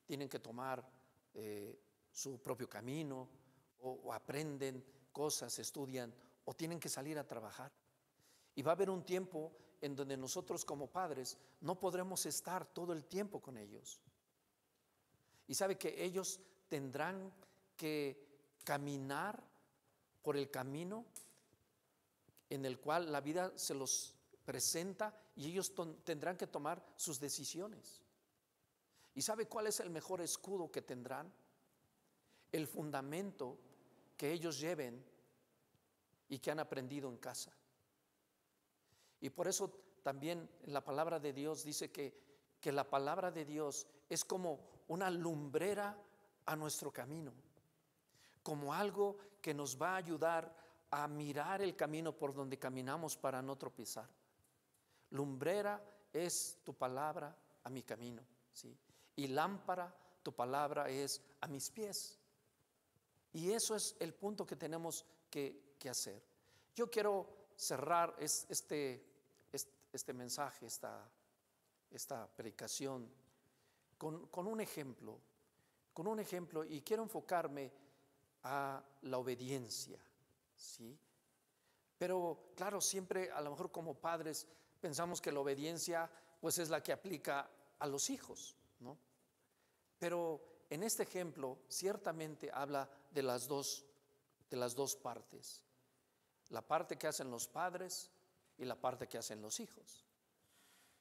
tienen 0.04 0.28
que 0.28 0.40
tomar 0.40 0.86
eh, 1.32 1.80
su 2.12 2.38
propio 2.42 2.68
camino 2.68 3.30
o 3.78 4.12
aprenden 4.12 4.84
cosas, 5.10 5.58
estudian 5.58 6.12
o 6.44 6.52
tienen 6.52 6.78
que 6.78 6.90
salir 6.90 7.18
a 7.18 7.26
trabajar. 7.26 7.72
Y 8.54 8.60
va 8.60 8.72
a 8.72 8.74
haber 8.74 8.90
un 8.90 9.06
tiempo 9.06 9.69
en 9.80 9.96
donde 9.96 10.16
nosotros 10.16 10.64
como 10.64 10.86
padres 10.86 11.38
no 11.60 11.78
podremos 11.78 12.26
estar 12.26 12.66
todo 12.66 12.92
el 12.92 13.04
tiempo 13.04 13.40
con 13.40 13.56
ellos. 13.56 14.00
Y 15.46 15.54
sabe 15.54 15.78
que 15.78 16.04
ellos 16.04 16.40
tendrán 16.68 17.32
que 17.76 18.30
caminar 18.64 19.42
por 20.22 20.36
el 20.36 20.50
camino 20.50 21.04
en 22.50 22.64
el 22.64 22.78
cual 22.78 23.10
la 23.10 23.20
vida 23.20 23.52
se 23.56 23.74
los 23.74 24.14
presenta 24.44 25.16
y 25.36 25.46
ellos 25.46 25.72
tendrán 26.04 26.36
que 26.36 26.46
tomar 26.46 26.84
sus 26.96 27.18
decisiones. 27.18 28.02
¿Y 29.14 29.22
sabe 29.22 29.46
cuál 29.46 29.66
es 29.66 29.80
el 29.80 29.90
mejor 29.90 30.20
escudo 30.20 30.70
que 30.70 30.82
tendrán? 30.82 31.32
El 32.52 32.66
fundamento 32.66 33.58
que 34.16 34.32
ellos 34.32 34.58
lleven 34.60 35.04
y 36.28 36.38
que 36.38 36.50
han 36.50 36.60
aprendido 36.60 37.08
en 37.08 37.16
casa. 37.16 37.52
Y 39.20 39.30
por 39.30 39.48
eso 39.48 39.70
también 40.02 40.48
la 40.66 40.82
palabra 40.82 41.20
de 41.20 41.32
Dios 41.32 41.64
dice 41.64 41.90
que, 41.90 42.14
que 42.60 42.72
la 42.72 42.88
palabra 42.88 43.30
de 43.30 43.44
Dios 43.44 43.86
es 44.08 44.24
como 44.24 44.60
una 44.88 45.10
lumbrera 45.10 45.96
a 46.46 46.56
nuestro 46.56 46.92
camino, 46.92 47.32
como 48.42 48.74
algo 48.74 49.16
que 49.40 49.54
nos 49.54 49.80
va 49.80 49.92
a 49.92 49.96
ayudar 49.96 50.54
a 50.90 51.06
mirar 51.06 51.62
el 51.62 51.76
camino 51.76 52.12
por 52.12 52.34
donde 52.34 52.58
caminamos 52.58 53.16
para 53.16 53.40
no 53.40 53.56
tropezar. 53.56 54.08
Lumbrera 55.10 55.82
es 56.12 56.58
tu 56.64 56.74
palabra 56.74 57.36
a 57.62 57.70
mi 57.70 57.82
camino, 57.82 58.22
¿sí? 58.52 58.76
Y 59.16 59.28
lámpara, 59.28 59.94
tu 60.22 60.32
palabra 60.32 60.88
es 60.88 61.22
a 61.40 61.46
mis 61.46 61.70
pies. 61.70 62.18
Y 63.32 63.52
eso 63.52 63.76
es 63.76 63.96
el 64.00 64.14
punto 64.14 64.44
que 64.46 64.56
tenemos 64.56 65.04
que, 65.30 65.68
hacer. 65.88 66.22
Yo 66.74 66.90
quiero 66.90 67.26
cerrar 67.56 68.14
este, 68.18 69.09
este, 69.92 70.12
mensaje, 70.12 70.66
esta, 70.66 71.08
esta 71.90 72.26
predicación, 72.28 73.10
con, 73.98 74.26
con 74.26 74.46
un 74.46 74.60
ejemplo, 74.60 75.18
con 75.92 76.06
un 76.06 76.20
ejemplo, 76.20 76.64
y 76.64 76.82
quiero 76.82 77.02
enfocarme 77.02 77.72
a 78.42 78.82
la 79.02 79.18
obediencia. 79.18 79.98
¿sí? 80.56 80.98
Pero 81.98 82.52
claro, 82.56 82.80
siempre 82.80 83.30
a 83.30 83.40
lo 83.40 83.50
mejor 83.50 83.70
como 83.70 83.94
padres 83.94 84.46
pensamos 84.80 85.20
que 85.20 85.32
la 85.32 85.40
obediencia 85.40 86.10
pues 86.40 86.58
es 86.58 86.70
la 86.70 86.82
que 86.82 86.92
aplica 86.92 87.50
a 87.78 87.86
los 87.86 88.08
hijos, 88.08 88.56
¿no? 88.78 88.96
Pero 89.98 90.40
en 90.70 90.82
este 90.82 91.02
ejemplo 91.02 91.58
ciertamente 91.68 92.50
habla 92.52 92.88
de 93.10 93.22
las 93.22 93.46
dos 93.46 93.84
de 94.48 94.56
las 94.56 94.74
dos 94.74 94.96
partes. 94.96 95.62
La 96.48 96.62
parte 96.62 96.96
que 96.96 97.06
hacen 97.06 97.30
los 97.30 97.46
padres 97.46 98.10
y 98.60 98.66
la 98.66 98.78
parte 98.78 99.08
que 99.08 99.18
hacen 99.18 99.40
los 99.40 99.58
hijos. 99.58 100.04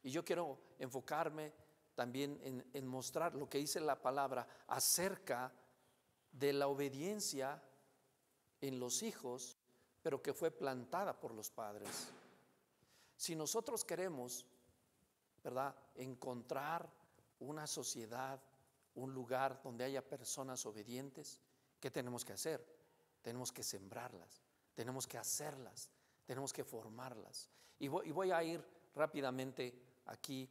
Y 0.02 0.12
yo 0.12 0.24
quiero 0.24 0.58
enfocarme 0.80 1.54
también 1.94 2.64
en, 2.74 2.88
mostrar 2.88 3.36
lo 3.36 3.50
que 3.50 3.58
dice 3.58 3.82
la 3.82 4.02
palabra 4.02 4.48
acerca 4.68 5.52
de 6.32 6.54
la 6.54 6.70
obediencia 6.70 7.62
en 8.62 8.80
los 8.80 9.04
hijos, 9.04 9.58
pero 10.02 10.22
que 10.22 10.34
fue 10.34 10.52
plantada 10.52 11.20
por 11.20 11.34
los 11.34 11.52
padres. 11.52 11.90
Si 13.18 13.36
nosotros 13.36 13.84
queremos, 13.84 14.46
¿verdad?, 15.44 15.76
encontrar 15.96 16.90
una 17.40 17.68
sociedad, 17.68 18.42
un 18.96 19.14
lugar 19.14 19.62
donde 19.62 19.84
haya 19.84 20.08
personas 20.08 20.66
obedientes, 20.66 21.42
¿qué 21.82 21.92
tenemos 21.92 22.24
que 22.24 22.32
hacer? 22.32 22.66
Tenemos 23.22 23.52
que 23.52 23.64
sembrarlas, 23.64 24.42
tenemos 24.76 25.06
que 25.06 25.18
hacerlas, 25.18 25.92
tenemos 26.30 26.54
que 26.54 26.64
formarlas. 26.64 27.50
Y 27.80 27.88
voy, 27.88 28.30
a 28.30 28.44
ir 28.44 28.64
rápidamente 28.94 29.74
aquí, 30.06 30.48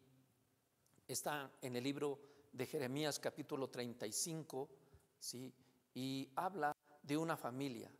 está 1.06 1.52
en 1.62 1.76
el 1.76 1.84
libro 1.84 2.18
de 2.52 2.66
Jeremías 2.66 3.20
capítulo 3.20 3.70
35, 3.70 4.68
¿sí? 5.20 5.54
y 5.94 6.28
habla 6.34 6.74
de 7.00 7.16
una 7.16 7.36
familia, 7.36 7.92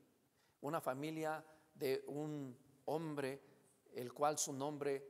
una 0.63 0.81
familia 0.81 1.45
de 1.73 2.03
un 2.09 2.59
hombre, 2.87 3.41
el 3.95 4.13
cual 4.13 4.39
su 4.39 4.53
nombre 4.53 5.07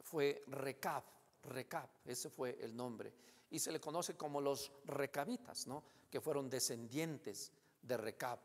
fue 0.00 0.44
Recab, 0.46 1.04
Recab, 1.42 1.90
ese 2.06 2.30
fue 2.30 2.56
el 2.62 2.74
nombre. 2.74 3.12
Y 3.50 3.58
se 3.58 3.70
le 3.70 3.80
conoce 3.80 4.16
como 4.16 4.40
los 4.40 4.72
recabitas, 4.86 5.66
¿no? 5.66 5.84
que 6.10 6.22
fueron 6.22 6.48
descendientes 6.48 7.52
de 7.82 7.98
Recab. 7.98 8.38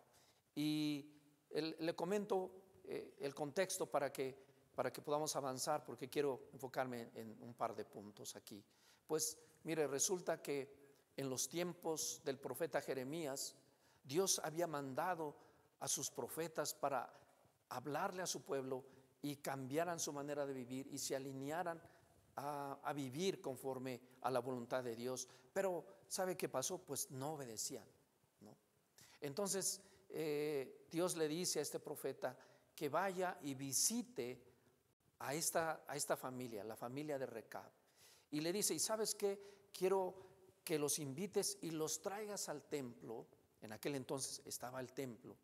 Y 0.54 1.14
le 1.50 1.96
comento 1.96 2.67
eh, 2.88 3.16
el 3.20 3.36
contexto 3.36 3.86
para 3.86 4.12
que, 4.12 4.36
para 4.74 4.92
que 4.92 5.02
podamos 5.02 5.36
avanzar, 5.36 5.84
porque 5.84 6.10
quiero 6.10 6.48
enfocarme 6.54 7.12
en 7.14 7.38
un 7.42 7.54
par 7.54 7.76
de 7.76 7.86
puntos 7.86 8.36
aquí. 8.36 8.64
Pues 9.06 9.38
mire, 9.64 9.88
resulta 9.88 10.42
que 10.42 11.12
en 11.16 11.30
los 11.30 11.50
tiempos 11.50 12.22
del 12.24 12.40
profeta 12.40 12.82
Jeremías, 12.82 13.56
Dios 14.04 14.40
había 14.44 14.68
mandado 14.68 15.36
a 15.80 15.88
sus 15.88 16.10
profetas 16.10 16.74
para 16.74 17.12
hablarle 17.70 18.22
a 18.22 18.28
su 18.28 18.42
pueblo 18.44 18.86
y 19.22 19.38
cambiaran 19.38 20.00
su 20.00 20.14
manera 20.14 20.46
de 20.46 20.54
vivir 20.54 20.88
y 20.92 20.98
se 20.98 21.16
alinearan 21.16 21.82
a, 22.36 22.94
vivir 22.96 23.42
conforme 23.42 24.00
a 24.22 24.32
la 24.32 24.40
voluntad 24.40 24.84
de 24.84 24.96
Dios. 24.96 25.28
Pero, 25.52 25.84
¿sabe 26.08 26.38
qué 26.38 26.50
pasó? 26.50 26.78
Pues 26.78 27.10
no 27.12 27.34
obedecían. 27.34 27.86
Entonces, 29.20 29.82
eh, 30.10 30.86
Dios 30.92 31.18
le 31.18 31.28
dice 31.28 31.58
a 31.58 31.64
este 31.64 31.80
profeta 31.80 32.38
que 32.78 32.90
vaya 32.90 33.38
y 33.42 33.56
visite 33.56 34.40
a 35.20 35.34
esta, 35.34 35.84
a 35.88 35.96
esta 35.96 36.16
familia, 36.16 36.64
la 36.64 36.76
familia 36.76 37.18
de 37.18 37.26
Recab. 37.26 37.72
Y 38.30 38.42
le 38.42 38.54
dice, 38.54 38.76
¿y 38.76 38.80
sabes 38.80 39.16
qué? 39.16 39.68
Quiero 39.74 40.14
que 40.64 40.78
los 40.78 41.00
invites 41.00 41.58
y 41.62 41.72
los 41.72 42.02
traigas 42.02 42.50
al 42.50 42.62
templo. 42.64 43.26
En 43.62 43.74
aquel 43.74 43.96
entonces 43.96 44.44
estaba 44.46 44.80
el 44.80 44.94
templo 44.94 45.36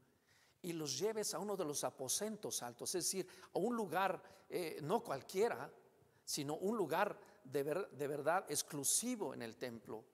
y 0.64 0.74
los 0.74 0.98
lleves 0.98 1.34
a 1.34 1.40
uno 1.40 1.58
de 1.58 1.66
los 1.66 1.84
aposentos 1.84 2.64
altos, 2.64 2.96
es 2.96 3.04
decir, 3.04 3.28
a 3.54 3.60
un 3.60 3.76
lugar 3.76 4.24
eh, 4.50 4.80
no 4.82 5.04
cualquiera, 5.04 5.70
sino 6.24 6.56
un 6.56 6.78
lugar 6.78 7.20
de, 7.44 7.64
de, 7.92 8.08
verdad 8.08 8.46
exclusivo 8.48 9.34
en 9.34 9.42
el 9.42 9.58
templo. 9.58 10.06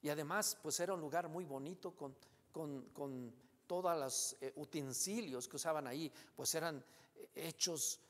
Y 0.00 0.08
además, 0.08 0.56
pues 0.62 0.78
era 0.78 0.94
un 0.94 1.00
lugar 1.00 1.28
muy 1.28 1.44
bonito 1.44 1.96
con, 1.96 2.14
con, 2.52 3.34
todos 3.70 3.96
los 3.96 4.36
eh, 4.40 4.52
utensilios 4.56 5.46
que 5.46 5.54
usaban 5.54 5.86
ahí, 5.86 6.10
pues 6.34 6.52
eran 6.56 6.82
eh, 7.14 7.30
hechos 7.34 8.00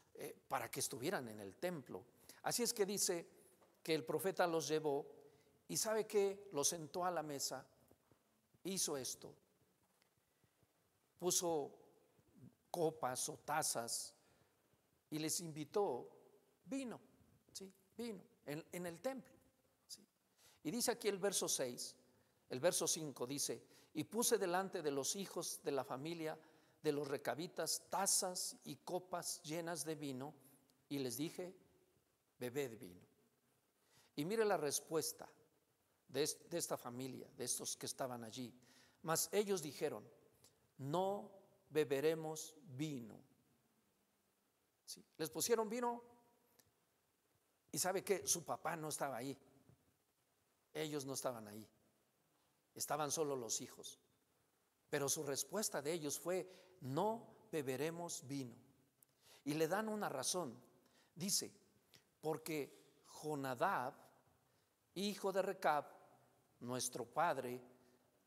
para 0.49 0.71
que 0.71 0.81
estuvieran 0.81 1.29
en 1.29 1.41
el 1.41 1.57
templo. 1.57 2.05
Así 2.43 2.63
es 2.63 2.75
que 2.75 2.85
dice 2.85 3.27
que 3.83 3.95
el 3.95 4.05
profeta 4.05 4.47
los 4.47 4.69
llevó 4.69 5.07
y 5.69 5.77
sabe 5.77 6.07
que 6.07 6.49
los 6.53 6.69
sentó 6.69 7.05
a 7.05 7.11
la 7.11 7.23
mesa, 7.23 7.67
hizo 8.65 8.99
esto 8.99 9.35
puso 11.21 11.71
copas 12.71 13.29
o 13.29 13.37
tazas 13.45 14.15
y 15.11 15.19
les 15.19 15.41
invitó 15.41 16.09
vino, 16.65 16.99
¿sí? 17.53 17.71
Vino 17.97 18.23
en, 18.47 18.87
el 18.87 19.01
templo. 19.01 19.35
Y 20.65 20.71
dice 20.71 20.93
aquí 20.93 21.09
el 21.09 21.19
verso 21.19 21.47
6, 21.47 21.95
el 22.49 22.59
verso 22.59 22.89
5 22.89 23.27
dice, 23.27 23.63
y 23.95 24.05
puse 24.05 24.39
delante 24.39 24.83
de 24.83 24.91
los 24.91 25.17
hijos 25.17 25.61
de 25.63 25.73
la 25.73 25.85
familia 25.85 26.39
de 26.83 26.93
los 26.93 27.09
recabitas 27.09 27.83
tazas 27.91 28.57
y 28.65 28.77
copas 28.77 29.43
llenas 29.43 29.85
de 29.85 29.95
vino 29.95 30.35
y 30.89 30.99
les 30.99 31.17
dije, 31.17 31.55
bebed 32.39 32.79
vino. 32.79 33.07
Y 34.17 34.25
mire 34.25 34.45
la 34.45 34.57
respuesta 34.57 35.29
de, 36.09 36.29
de 36.49 36.59
esta 36.59 36.77
familia, 36.77 37.29
de 37.37 37.45
estos 37.45 37.77
que 37.77 37.87
estaban 37.87 38.25
allí. 38.25 38.53
Mas 39.03 39.29
ellos 39.33 39.63
dijeron, 39.63 40.05
no 40.79 41.31
beberemos 41.69 42.55
vino. 42.77 43.19
Les 45.17 45.31
pusieron 45.31 45.69
vino 45.69 46.03
y 47.71 47.79
sabe 47.79 48.03
que 48.03 48.27
su 48.27 48.45
papá 48.45 48.75
no 48.77 48.89
estaba 48.89 49.19
ahí. 49.19 49.37
Ellos 50.73 51.05
no 51.05 51.15
estaban 51.15 51.47
ahí. 51.47 51.67
Estaban 52.75 53.11
solo 53.11 53.37
los 53.37 53.61
hijos. 53.61 53.99
Pero 54.89 55.09
su 55.09 55.23
respuesta 55.23 55.81
de 55.83 55.93
ellos 55.93 56.19
fue, 56.19 56.77
no 56.81 57.47
beberemos 57.51 58.27
vino. 58.27 58.55
Y 59.45 59.55
le 59.55 59.69
dan 59.69 59.89
una 59.89 60.09
razón. 60.09 60.61
Dice, 61.15 61.53
porque 62.21 63.03
Jonadab, 63.07 63.95
hijo 64.95 65.33
de 65.33 65.43
Recab, 65.43 65.87
nuestro 66.61 67.07
padre, 67.07 67.63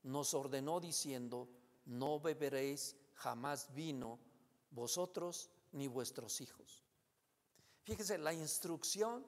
nos 0.03 0.33
ordenó 0.33 0.79
diciendo, 0.79 1.49
no 1.85 2.19
beberéis 2.19 2.95
jamás 3.15 3.73
vino 3.73 4.19
vosotros 4.71 5.49
ni 5.71 5.87
vuestros 5.87 6.41
hijos. 6.41 6.83
Fíjese 7.83 8.17
la 8.17 8.33
instrucción 8.33 9.25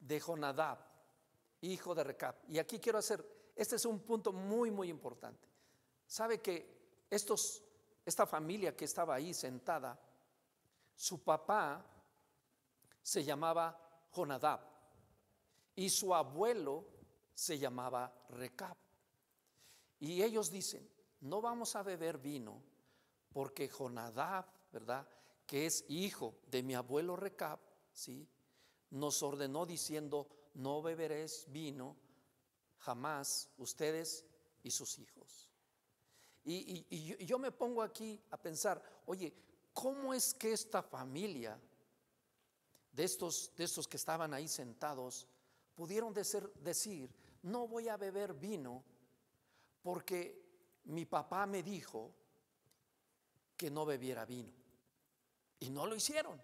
de 0.00 0.20
Jonadab, 0.20 0.78
hijo 1.72 1.94
de 1.94 2.04
Recab. 2.04 2.36
Y 2.48 2.58
aquí 2.58 2.78
quiero 2.78 2.98
hacer, 2.98 3.24
este 3.54 3.76
es 3.76 3.84
un 3.84 4.00
punto 4.00 4.32
muy, 4.32 4.70
muy 4.70 4.88
importante. 4.88 5.48
Sabe 6.06 6.40
que 6.40 7.04
estos, 7.10 7.62
esta 8.04 8.26
familia 8.26 8.76
que 8.76 8.84
estaba 8.84 9.14
ahí 9.14 9.32
sentada, 9.32 9.98
su 10.94 11.22
papá 11.22 11.84
se 13.02 13.24
llamaba 13.24 14.06
Jonadab 14.12 14.60
y 15.74 15.90
su 15.90 16.14
abuelo 16.14 16.84
se 17.34 17.58
llamaba 17.58 18.12
Recab. 18.30 18.76
Y 20.00 20.22
ellos 20.22 20.50
dicen, 20.50 20.88
no 21.20 21.40
vamos 21.40 21.74
a 21.76 21.82
beber 21.82 22.18
vino 22.18 22.62
porque 23.32 23.68
Jonadab 23.68 24.46
¿verdad? 24.74 25.06
Que 25.46 25.66
es 25.66 25.84
hijo 25.88 26.34
de 26.48 26.64
mi 26.64 26.74
abuelo 26.74 27.14
Recab, 27.14 27.60
¿sí? 27.92 28.28
Nos 28.90 29.22
ordenó 29.22 29.64
diciendo, 29.66 30.28
no 30.54 30.82
beberéis 30.82 31.46
vino 31.48 31.96
jamás 32.78 33.50
ustedes 33.58 34.24
y 34.62 34.70
sus 34.70 34.98
hijos. 34.98 35.50
Y, 36.44 37.24
yo, 37.24 37.38
me 37.38 37.50
pongo 37.50 37.82
aquí 37.82 38.20
a 38.30 38.36
pensar, 38.36 38.82
oye, 39.06 39.32
¿cómo 39.72 40.12
es 40.12 40.34
que 40.34 40.52
esta 40.52 40.82
familia 40.82 41.58
de 42.92 43.04
estos, 43.04 43.52
de 43.56 43.64
estos 43.64 43.88
que 43.88 43.96
estaban 43.96 44.34
ahí 44.34 44.46
sentados 44.46 45.26
pudieron 45.74 46.12
decir, 46.12 47.10
no 47.42 47.66
voy 47.66 47.88
a 47.88 47.96
beber 47.96 48.34
vino 48.34 48.84
porque 49.82 50.42
mi 50.84 51.06
papá 51.06 51.46
me 51.46 51.62
dijo 51.62 52.14
que 53.56 53.70
no 53.70 53.86
bebiera 53.86 54.26
vino? 54.26 54.52
Y 55.60 55.70
no 55.70 55.86
lo 55.86 55.96
hicieron. 55.96 56.40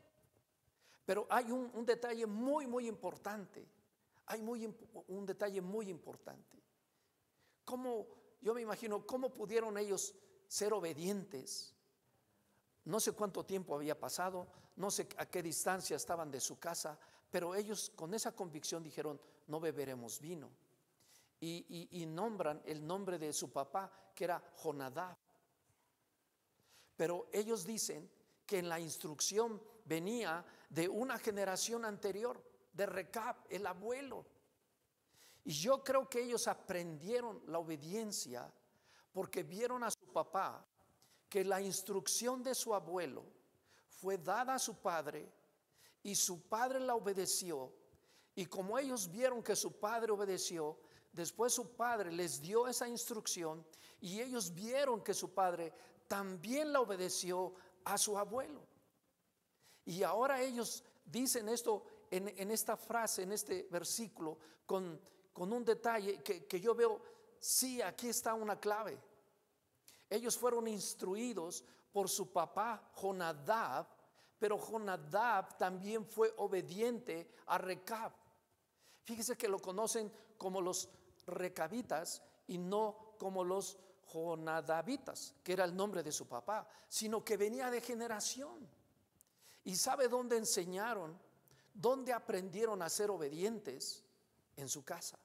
Pero 1.05 1.27
hay 1.29 1.51
un, 1.51 1.85
detalle 1.85 2.25
muy, 2.25 2.67
muy 2.67 2.87
importante. 2.87 3.67
Hay 4.31 4.43
muy, 4.43 4.65
un 5.09 5.27
detalle 5.27 5.61
muy 5.61 5.89
importante. 5.89 6.63
¿Cómo 7.65 8.07
yo 8.41 8.55
me 8.55 8.63
imagino 8.63 9.05
cómo 9.07 9.33
pudieron 9.33 9.77
ellos 9.77 10.15
ser 10.49 10.73
obedientes. 10.73 11.75
No 12.85 12.99
sé 12.99 13.13
cuánto 13.13 13.45
tiempo 13.45 13.75
había 13.75 13.99
pasado, 13.99 14.49
no 14.77 14.91
sé 14.91 15.09
a 15.19 15.27
qué 15.27 15.43
distancia 15.43 15.97
estaban 15.97 16.31
de 16.31 16.41
su 16.41 16.59
casa, 16.59 16.99
pero 17.31 17.55
ellos 17.55 17.93
con 17.95 18.15
esa 18.15 18.35
convicción 18.35 18.83
dijeron, 18.83 19.21
no 19.47 19.61
beberemos 19.61 20.19
vino. 20.21 20.51
Y, 21.43 22.05
nombran 22.07 22.61
el 22.67 22.87
nombre 22.87 23.19
de 23.19 23.33
su 23.33 23.51
papá, 23.51 23.91
que 24.15 24.25
era 24.25 24.43
Jonadab. 24.57 25.17
Pero 26.97 27.29
ellos 27.33 27.65
dicen 27.65 28.11
que 28.45 28.59
en 28.59 28.69
la 28.69 28.79
instrucción 28.81 29.63
venía 29.87 30.45
de 30.69 30.89
una 30.89 31.19
generación 31.19 31.85
anterior, 31.85 32.43
de 32.81 32.87
Recab, 32.87 33.37
el 33.51 33.67
abuelo. 33.67 34.25
Y 35.45 35.53
yo 35.53 35.85
creo 35.85 36.09
que 36.09 36.23
ellos 36.23 36.49
aprendieron 36.49 37.43
la 37.47 37.59
obediencia 37.59 38.51
porque 39.13 39.43
vieron 39.43 39.85
a 39.85 39.91
su 39.91 40.07
papá 40.11 40.65
que 41.29 41.45
la 41.45 41.61
instrucción 41.61 42.43
de 42.43 42.55
su 42.55 42.75
abuelo 42.75 43.23
fue 43.87 44.17
dada 44.17 44.55
a 44.55 44.59
su 44.59 44.81
padre 44.81 45.31
y 46.03 46.15
su 46.15 46.49
padre 46.49 46.81
la 46.81 46.95
obedeció. 46.95 47.71
Y 48.35 48.47
como 48.47 48.79
ellos 48.79 49.11
vieron 49.11 49.43
que 49.43 49.57
su 49.57 49.79
padre 49.79 50.13
obedeció, 50.13 50.79
después 51.13 51.53
su 51.53 51.77
padre 51.77 52.11
les 52.11 52.41
dio 52.41 52.67
esa 52.67 52.89
instrucción 52.89 53.63
y 54.01 54.23
ellos 54.23 54.55
vieron 54.55 55.03
que 55.03 55.13
su 55.13 55.35
padre 55.35 55.75
también 56.09 56.73
la 56.73 56.81
obedeció 56.81 57.53
a 57.85 57.99
su 57.99 58.17
abuelo. 58.17 58.63
Y 59.85 60.03
ahora 60.03 60.41
ellos 60.41 60.83
dicen 61.05 61.49
esto 61.49 61.85
en, 62.11 62.51
esta 62.51 62.77
frase, 62.77 63.23
en 63.23 63.33
este 63.33 63.69
versículo, 63.71 64.39
con 64.67 65.01
con 65.33 65.53
un 65.53 65.65
detalle 65.65 66.23
que, 66.23 66.61
yo 66.61 66.75
veo, 66.75 67.01
sí, 67.39 67.81
aquí 67.81 68.09
está 68.09 68.35
una 68.35 68.59
clave. 68.59 68.99
Ellos 70.09 70.37
fueron 70.37 70.67
instruidos 70.67 71.65
por 71.93 72.09
su 72.09 72.33
papá 72.33 72.91
Jonadab, 72.97 73.87
pero 74.39 74.59
Jonadab 74.59 75.57
también 75.57 76.05
fue 76.05 76.35
obediente 76.39 77.33
a 77.47 77.59
Recab. 77.59 78.13
Fíjese 79.05 79.37
que 79.37 79.49
lo 79.49 79.59
conocen 79.61 80.13
como 80.37 80.61
los 80.61 80.89
recabitas 81.27 82.23
y 82.47 82.59
no 82.59 83.15
como 83.19 83.45
los 83.45 83.79
Jonadabitas, 84.13 85.35
que 85.43 85.53
era 85.53 85.65
el 85.65 85.77
nombre 85.77 86.03
de 86.03 86.13
su 86.13 86.27
papá, 86.27 86.67
sino 86.89 87.25
que 87.25 87.37
venía 87.37 87.71
de 87.71 87.81
generación. 87.81 88.69
¿Y 89.65 89.77
sabe 89.77 90.09
dónde 90.09 90.37
enseñaron? 90.37 91.19
¿Dónde 91.73 92.13
aprendieron 92.13 92.83
a 92.83 92.89
ser 92.89 93.11
obedientes? 93.11 94.05
en 94.61 94.69
su 94.69 94.85
casa. 94.85 95.19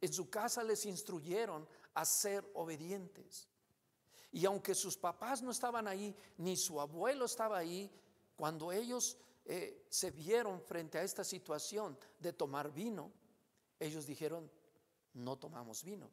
En 0.00 0.12
su 0.12 0.30
casa 0.30 0.62
les 0.62 0.84
instruyeron 0.86 1.68
a 1.94 2.04
ser 2.04 2.48
obedientes. 2.54 3.48
Y 4.30 4.44
aunque 4.46 4.74
sus 4.74 4.96
papás 4.96 5.42
no 5.42 5.50
estaban 5.50 5.88
ahí, 5.88 6.14
ni 6.38 6.56
su 6.56 6.80
abuelo 6.80 7.24
estaba 7.24 7.58
ahí, 7.58 7.90
cuando 8.36 8.70
ellos 8.72 9.18
eh, 9.44 9.86
se 9.88 10.10
vieron 10.10 10.60
frente 10.60 10.98
a 10.98 11.02
esta 11.02 11.24
situación 11.24 11.98
de 12.18 12.32
tomar 12.32 12.72
vino, 12.72 13.10
ellos 13.80 14.06
dijeron, 14.06 14.50
no 15.14 15.36
tomamos 15.36 15.82
vino. 15.82 16.10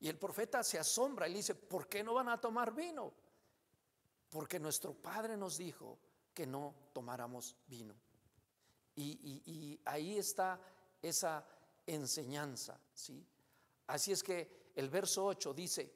Y 0.00 0.08
el 0.08 0.18
profeta 0.18 0.62
se 0.62 0.78
asombra 0.78 1.28
y 1.28 1.34
dice, 1.34 1.54
¿por 1.54 1.88
qué 1.88 2.02
no 2.02 2.14
van 2.14 2.28
a 2.28 2.40
tomar 2.40 2.74
vino? 2.74 3.12
Porque 4.28 4.58
nuestro 4.58 4.94
padre 4.94 5.36
nos 5.36 5.56
dijo 5.56 5.98
que 6.32 6.46
no 6.46 6.74
tomáramos 6.92 7.56
vino. 7.66 7.94
Y, 8.94 9.80
ahí 9.84 10.18
está 10.18 10.60
esa 11.00 11.46
enseñanza, 11.86 12.78
¿sí? 12.92 13.26
Así 13.86 14.12
es 14.12 14.22
que 14.22 14.72
el 14.76 14.90
verso 14.90 15.24
8 15.26 15.54
dice, 15.54 15.92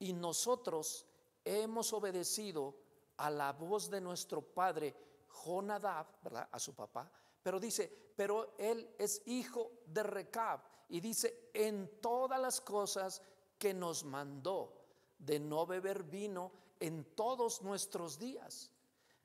y 0.00 0.12
nosotros 0.12 1.06
hemos 1.44 1.92
obedecido 1.92 2.74
a 3.16 3.30
la 3.30 3.52
voz 3.52 3.88
de 3.88 4.00
nuestro 4.00 4.42
padre 4.42 4.94
Jonadab, 5.28 6.06
¿verdad? 6.22 6.48
A 6.50 6.58
su 6.58 6.74
papá, 6.74 7.10
pero 7.42 7.60
dice, 7.60 8.12
pero 8.16 8.54
él 8.58 8.94
es 8.98 9.22
hijo 9.26 9.70
de 9.86 10.02
Recab, 10.02 10.60
y 10.88 11.00
dice, 11.00 11.50
en 11.52 12.00
todas 12.00 12.40
las 12.40 12.60
cosas 12.60 13.22
que 13.58 13.74
nos 13.74 14.04
mandó 14.04 14.74
de 15.18 15.38
no 15.38 15.66
beber 15.66 16.02
vino 16.02 16.52
en 16.80 17.04
todos 17.14 17.62
nuestros 17.62 18.18
días, 18.18 18.70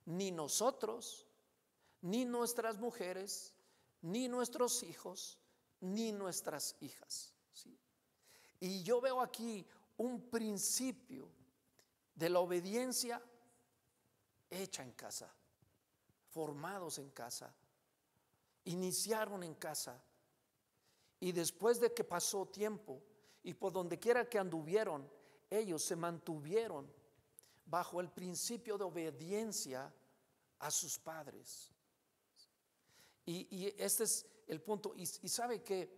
ni 0.06 0.32
nosotros, 0.32 1.28
ni 2.01 2.26
nuestras 2.26 2.78
mujeres, 2.78 3.54
ni 4.01 4.28
nuestros 4.28 4.84
hijos, 4.84 5.39
ni 5.80 6.12
nuestras 6.12 6.76
hijas. 6.82 7.34
¿sí? 7.51 7.78
Y 8.60 8.84
yo 8.84 9.01
veo 9.01 9.22
aquí 9.22 9.66
un 9.97 10.30
principio 10.30 11.30
de 12.16 12.30
la 12.30 12.39
obediencia 12.39 13.22
hecha 14.49 14.84
en 14.84 14.91
casa, 14.91 15.34
formados 16.30 16.99
en 16.99 17.10
casa, 17.10 17.54
iniciaron 18.66 19.43
en 19.43 19.56
casa. 19.56 20.01
Y 21.20 21.32
después 21.32 21.80
de 21.80 21.93
que 21.93 22.04
pasó 22.04 22.45
tiempo 22.47 23.01
y 23.43 23.54
por 23.54 23.72
donde 23.72 23.97
quiera 23.97 24.28
que 24.28 24.39
anduvieron, 24.39 25.10
ellos 25.49 25.84
se 25.84 25.95
mantuvieron 25.95 26.91
bajo 27.66 28.01
el 28.01 28.09
principio 28.09 28.78
de 28.78 28.84
obediencia 28.84 29.93
a 30.59 30.72
sus 30.72 30.97
padres. 30.99 31.72
Y, 33.26 33.74
este 33.78 34.03
es 34.03 34.26
el 34.47 34.61
punto. 34.61 34.93
Y, 34.95 35.05
sabe 35.05 35.64
que, 35.64 35.89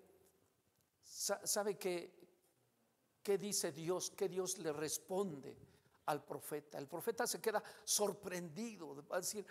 sabe 1.02 1.78
que, 1.78 2.14
¿qué 3.24 3.38
dice 3.38 3.72
Dios? 3.72 4.12
¿Qué 4.12 4.30
Dios 4.30 4.58
le 4.60 4.72
responde 4.72 5.58
al 6.06 6.24
profeta? 6.24 6.78
El 6.78 6.88
profeta 6.88 7.26
se 7.26 7.42
queda 7.42 7.64
sorprendido, 7.84 8.96
va 9.08 9.18
a 9.18 9.22
decir, 9.22 9.46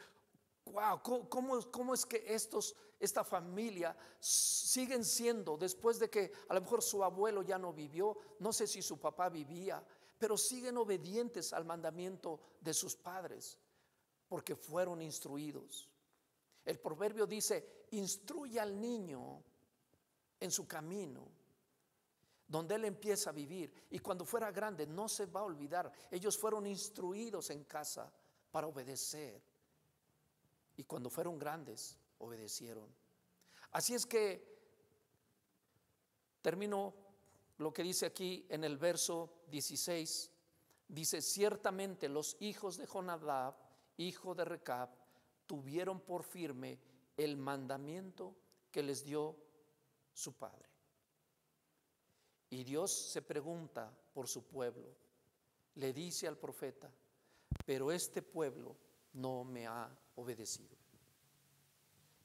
wow, 0.66 1.00
¿cómo, 1.02 1.70
cómo 1.70 1.94
es 1.94 2.06
que 2.06 2.24
estos, 2.26 2.74
esta 3.00 3.24
familia 3.24 3.96
siguen 4.20 5.04
siendo, 5.04 5.56
después 5.56 5.98
de 5.98 6.08
que 6.08 6.32
a 6.48 6.54
lo 6.54 6.60
mejor 6.60 6.82
su 6.82 7.02
abuelo 7.02 7.42
ya 7.42 7.58
no 7.58 7.72
vivió, 7.72 8.16
no 8.38 8.52
sé 8.52 8.66
si 8.66 8.82
su 8.82 8.98
papá 8.98 9.28
vivía, 9.28 9.84
pero 10.24 10.38
siguen 10.38 10.78
obedientes 10.78 11.52
al 11.52 11.66
mandamiento 11.66 12.40
de 12.58 12.72
sus 12.72 12.96
padres, 12.96 13.58
porque 14.26 14.56
fueron 14.56 15.02
instruidos. 15.02 15.86
El 16.64 16.80
proverbio 16.80 17.26
dice, 17.26 17.84
instruye 17.90 18.58
al 18.58 18.80
niño 18.80 19.44
en 20.40 20.50
su 20.50 20.66
camino, 20.66 21.28
donde 22.48 22.76
él 22.76 22.86
empieza 22.86 23.28
a 23.28 23.32
vivir. 23.34 23.70
Y 23.90 23.98
cuando 23.98 24.24
fuera 24.24 24.50
grande 24.50 24.86
no 24.86 25.10
se 25.10 25.26
va 25.26 25.40
a 25.40 25.44
olvidar. 25.44 25.92
Ellos 26.10 26.38
fueron 26.38 26.66
instruidos 26.66 27.50
en 27.50 27.64
casa 27.64 28.10
para 28.50 28.66
obedecer. 28.66 29.42
Y 30.78 30.84
cuando 30.84 31.10
fueron 31.10 31.38
grandes, 31.38 31.98
obedecieron. 32.16 32.88
Así 33.72 33.92
es 33.92 34.06
que 34.06 34.42
termino 36.40 36.94
lo 37.58 37.72
que 37.72 37.82
dice 37.82 38.06
aquí 38.06 38.46
en 38.48 38.64
el 38.64 38.76
verso 38.76 39.44
16. 39.48 40.30
Dice, 40.88 41.22
ciertamente 41.22 42.08
los 42.08 42.36
hijos 42.40 42.76
de 42.76 42.86
Jonadab, 42.86 43.54
hijo 43.96 44.34
de 44.34 44.44
Recab, 44.44 44.90
tuvieron 45.46 46.00
por 46.00 46.24
firme 46.24 46.78
el 47.16 47.36
mandamiento 47.36 48.34
que 48.70 48.82
les 48.82 49.04
dio 49.04 49.36
su 50.12 50.32
Padre. 50.34 50.68
Y 52.50 52.64
Dios 52.64 52.92
se 52.92 53.22
pregunta 53.22 53.92
por 54.12 54.28
su 54.28 54.46
pueblo. 54.46 54.94
Le 55.74 55.92
dice 55.92 56.28
al 56.28 56.38
profeta, 56.38 56.90
pero 57.64 57.90
este 57.90 58.22
pueblo 58.22 58.76
no 59.14 59.44
me 59.44 59.66
ha 59.66 59.90
obedecido. 60.16 60.76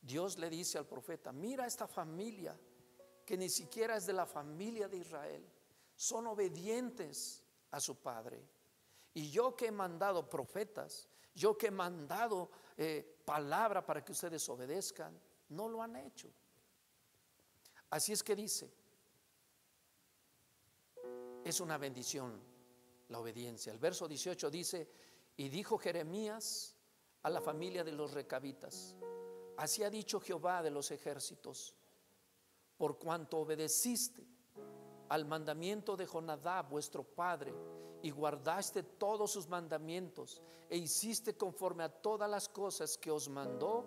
Dios 0.02 0.38
le 0.38 0.50
dice 0.50 0.78
al 0.78 0.88
profeta, 0.88 1.32
mira 1.32 1.66
esta 1.66 1.88
familia 1.88 2.58
que 3.30 3.38
ni 3.38 3.48
siquiera 3.48 3.96
es 3.96 4.08
de 4.08 4.14
la 4.14 4.26
familia 4.26 4.88
de 4.88 4.98
Israel, 4.98 5.48
son 5.96 6.26
obedientes 6.26 7.44
a 7.70 7.80
su 7.80 8.02
Padre. 8.02 8.44
Y 9.14 9.30
yo 9.30 9.56
que 9.56 9.68
he 9.68 9.72
mandado 9.72 10.28
profetas, 10.28 11.08
yo 11.36 11.56
que 11.56 11.68
he 11.68 11.72
mandado 11.72 12.50
eh, 12.76 13.22
palabra 13.24 13.86
para 13.86 14.04
que 14.04 14.14
ustedes 14.14 14.50
obedezcan, 14.50 15.16
no 15.50 15.70
lo 15.70 15.84
han 15.84 15.96
hecho. 15.98 16.34
Así 17.92 18.14
es 18.14 18.24
que 18.24 18.36
dice, 18.36 18.74
es 21.46 21.60
una 21.60 21.78
bendición 21.78 22.42
la 23.10 23.20
obediencia. 23.20 23.72
El 23.72 23.78
verso 23.78 24.08
18 24.08 24.50
dice, 24.50 24.90
y 25.38 25.50
dijo 25.50 25.78
Jeremías 25.78 26.76
a 27.22 27.30
la 27.30 27.42
familia 27.42 27.84
de 27.84 27.92
los 27.92 28.12
recabitas, 28.12 28.96
así 29.56 29.84
ha 29.84 29.92
dicho 29.92 30.20
Jehová 30.20 30.64
de 30.64 30.72
los 30.72 30.90
ejércitos, 30.90 31.76
por 32.80 32.98
cuanto 32.98 33.40
obedeciste 33.40 34.26
al 35.10 35.26
mandamiento 35.26 35.98
de 35.98 36.06
Jonadab, 36.06 36.70
vuestro 36.70 37.04
padre, 37.04 37.54
y 38.02 38.10
guardaste 38.10 38.84
todos 38.84 39.32
sus 39.32 39.50
mandamientos, 39.50 40.42
e 40.70 40.78
hiciste 40.78 41.36
conforme 41.36 41.84
a 41.84 41.90
todas 41.90 42.30
las 42.30 42.48
cosas 42.48 42.98
que 42.98 43.12
os 43.12 43.28
mandó, 43.28 43.84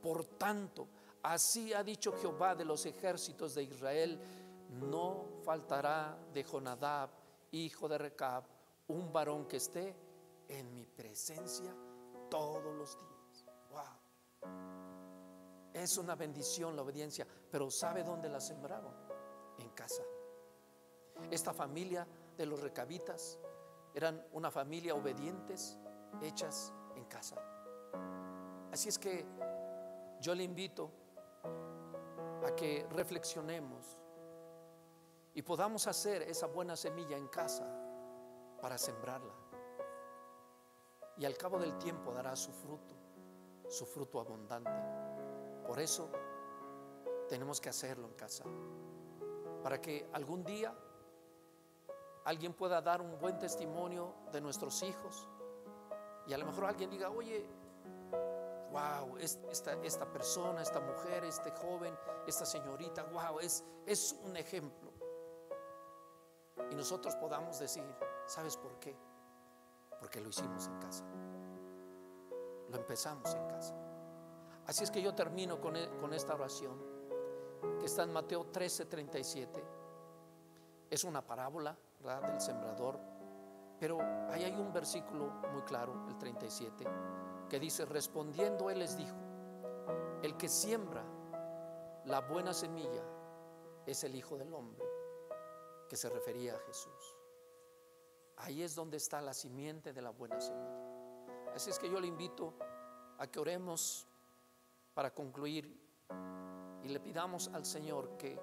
por 0.00 0.24
tanto, 0.24 0.88
así 1.22 1.74
ha 1.74 1.84
dicho 1.84 2.16
Jehová 2.16 2.54
de 2.54 2.64
los 2.64 2.86
ejércitos 2.86 3.54
de 3.54 3.64
Israel, 3.64 4.18
no 4.70 5.26
faltará 5.44 6.18
de 6.32 6.42
Jonadab, 6.42 7.10
hijo 7.50 7.88
de 7.90 7.98
Recab, 7.98 8.44
un 8.88 9.12
varón 9.12 9.46
que 9.46 9.58
esté 9.58 9.94
en 10.48 10.72
mi 10.72 10.86
presencia 10.86 11.76
todos 12.30 12.74
los 12.74 12.96
días. 12.96 13.19
Es 15.72 15.98
una 15.98 16.14
bendición 16.14 16.74
la 16.74 16.82
obediencia, 16.82 17.26
pero 17.50 17.70
¿sabe 17.70 18.02
dónde 18.02 18.28
la 18.28 18.40
sembraron? 18.40 18.94
En 19.58 19.70
casa. 19.70 20.02
Esta 21.30 21.52
familia 21.52 22.06
de 22.36 22.46
los 22.46 22.60
recabitas 22.60 23.38
eran 23.94 24.24
una 24.32 24.50
familia 24.50 24.94
obedientes, 24.94 25.78
hechas 26.22 26.72
en 26.96 27.04
casa. 27.04 27.36
Así 28.72 28.88
es 28.88 28.98
que 28.98 29.26
yo 30.20 30.34
le 30.34 30.44
invito 30.44 30.90
a 32.44 32.54
que 32.56 32.86
reflexionemos 32.90 33.98
y 35.34 35.42
podamos 35.42 35.86
hacer 35.86 36.22
esa 36.22 36.46
buena 36.46 36.76
semilla 36.76 37.16
en 37.16 37.28
casa 37.28 37.66
para 38.60 38.78
sembrarla. 38.78 39.34
Y 41.16 41.24
al 41.24 41.36
cabo 41.36 41.58
del 41.58 41.76
tiempo 41.78 42.12
dará 42.12 42.34
su 42.36 42.52
fruto, 42.52 42.94
su 43.68 43.84
fruto 43.84 44.20
abundante. 44.20 44.70
Por 45.70 45.78
eso 45.78 46.10
tenemos 47.28 47.60
que 47.60 47.68
hacerlo 47.68 48.08
en 48.08 48.14
casa, 48.14 48.42
para 49.62 49.80
que 49.80 50.10
algún 50.12 50.42
día 50.42 50.74
alguien 52.24 52.54
pueda 52.54 52.82
dar 52.82 53.00
un 53.00 53.16
buen 53.20 53.38
testimonio 53.38 54.12
de 54.32 54.40
nuestros 54.40 54.82
hijos 54.82 55.28
y 56.26 56.32
a 56.32 56.38
lo 56.38 56.46
mejor 56.46 56.64
alguien 56.64 56.90
diga, 56.90 57.08
oye, 57.08 57.48
wow, 58.72 59.16
esta, 59.18 59.74
esta 59.84 60.10
persona, 60.10 60.60
esta 60.60 60.80
mujer, 60.80 61.22
este 61.22 61.52
joven, 61.52 61.96
esta 62.26 62.44
señorita, 62.44 63.04
wow, 63.04 63.38
es, 63.38 63.64
es 63.86 64.18
un 64.24 64.36
ejemplo. 64.36 64.90
Y 66.68 66.74
nosotros 66.74 67.14
podamos 67.14 67.60
decir, 67.60 67.84
¿sabes 68.26 68.56
por 68.56 68.80
qué? 68.80 68.96
Porque 70.00 70.20
lo 70.20 70.30
hicimos 70.30 70.66
en 70.66 70.80
casa. 70.80 71.04
Lo 72.70 72.76
empezamos 72.76 73.32
en 73.32 73.46
casa. 73.46 73.89
Así 74.70 74.84
es 74.84 74.90
que 74.92 75.02
yo 75.02 75.12
termino 75.12 75.60
con, 75.60 75.74
e, 75.74 75.90
con 75.98 76.14
esta 76.14 76.32
oración 76.32 76.80
que 77.80 77.86
está 77.86 78.04
en 78.04 78.12
Mateo 78.12 78.46
13, 78.52 78.86
37. 78.86 79.64
Es 80.88 81.02
una 81.02 81.26
parábola 81.26 81.76
del 81.98 82.40
sembrador. 82.40 82.96
Pero 83.80 83.98
ahí 84.30 84.44
hay 84.44 84.54
un 84.54 84.72
versículo 84.72 85.24
muy 85.52 85.62
claro, 85.62 86.06
el 86.08 86.16
37, 86.16 86.84
que 87.48 87.58
dice, 87.58 87.84
respondiendo 87.84 88.70
él 88.70 88.78
les 88.78 88.96
dijo, 88.96 89.16
el 90.22 90.36
que 90.36 90.48
siembra 90.48 91.02
la 92.04 92.20
buena 92.20 92.54
semilla 92.54 93.02
es 93.84 94.04
el 94.04 94.14
Hijo 94.14 94.38
del 94.38 94.54
Hombre, 94.54 94.84
que 95.88 95.96
se 95.96 96.08
refería 96.08 96.54
a 96.54 96.58
Jesús. 96.60 97.16
Ahí 98.36 98.62
es 98.62 98.76
donde 98.76 98.98
está 98.98 99.20
la 99.20 99.34
simiente 99.34 99.92
de 99.92 100.00
la 100.00 100.10
buena 100.10 100.40
semilla. 100.40 101.50
Así 101.56 101.70
es 101.70 101.78
que 101.80 101.90
yo 101.90 101.98
le 101.98 102.06
invito 102.06 102.54
a 103.18 103.26
que 103.26 103.40
oremos 103.40 104.06
para 104.94 105.12
concluir. 105.12 105.78
Y 106.82 106.88
le 106.88 107.00
pidamos 107.00 107.48
al 107.48 107.64
Señor 107.64 108.16
que, 108.16 108.40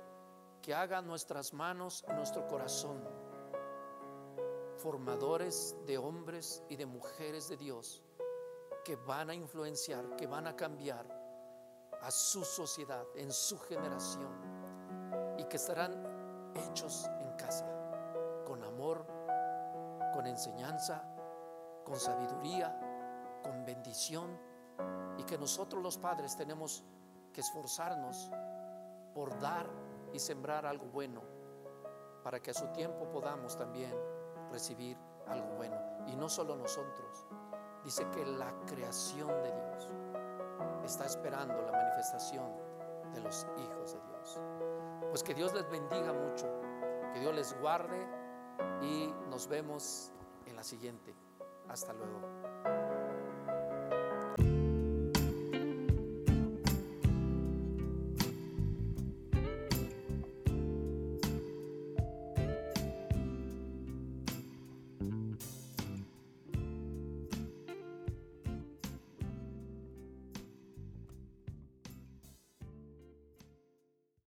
que 0.62 0.74
haga 0.74 1.02
nuestras 1.02 1.54
manos, 1.54 2.06
nuestro 2.14 2.48
corazón, 2.48 3.04
formadores 4.78 5.76
de 5.86 5.98
hombres 5.98 6.64
y 6.70 6.76
de 6.76 6.86
mujeres 6.86 7.50
de 7.50 7.58
Dios 7.58 8.04
que 8.86 8.96
van 8.96 9.30
a 9.30 9.36
influenciar, 9.36 10.16
que 10.16 10.28
van 10.28 10.48
a 10.48 10.56
cambiar 10.56 11.06
a 12.02 12.12
su 12.12 12.46
sociedad, 12.46 13.06
en 13.16 13.32
su 13.32 13.58
generación, 13.60 14.32
y 15.38 15.44
que 15.46 15.58
estarán 15.58 16.54
hechos 16.56 17.10
en 17.20 17.36
casa, 17.36 17.66
con 18.46 18.64
amor, 18.64 19.06
con 20.14 20.26
enseñanza, 20.26 21.04
con 21.84 22.00
sabiduría, 22.00 22.80
con 23.44 23.66
bendición, 23.66 24.40
y 25.18 25.24
que 25.24 25.38
nosotros 25.38 25.82
los 25.82 25.98
padres 25.98 26.36
tenemos 26.36 26.84
que 27.34 27.42
esforzarnos 27.42 28.30
por 29.14 29.40
dar 29.40 29.68
y 30.14 30.20
sembrar 30.20 30.66
algo 30.66 30.86
bueno, 30.88 31.22
para 32.24 32.40
que 32.40 32.52
a 32.52 32.54
su 32.54 32.68
tiempo 32.68 33.10
podamos 33.10 33.58
también 33.58 33.94
recibir 34.52 34.98
algo 35.28 35.56
bueno. 35.56 35.76
Y 36.08 36.16
no 36.16 36.30
solo 36.30 36.56
nosotros. 36.56 37.26
Dice 37.84 38.10
que 38.12 38.26
la 38.26 38.54
creación 38.66 39.28
de 39.28 39.52
Dios 39.52 39.90
está 40.84 41.06
esperando 41.06 41.62
la 41.62 41.72
manifestación 41.72 42.52
de 43.14 43.22
los 43.22 43.48
hijos 43.58 43.94
de 43.94 44.00
Dios. 44.08 44.42
Pues 45.10 45.24
que 45.24 45.34
Dios 45.34 45.54
les 45.54 45.70
bendiga 45.70 46.12
mucho, 46.12 46.48
que 47.14 47.20
Dios 47.20 47.34
les 47.34 47.60
guarde 47.60 48.08
y 48.82 49.14
nos 49.30 49.48
vemos 49.48 50.12
en 50.46 50.56
la 50.56 50.64
siguiente. 50.64 51.16
Hasta 51.70 51.94
luego. 51.94 53.07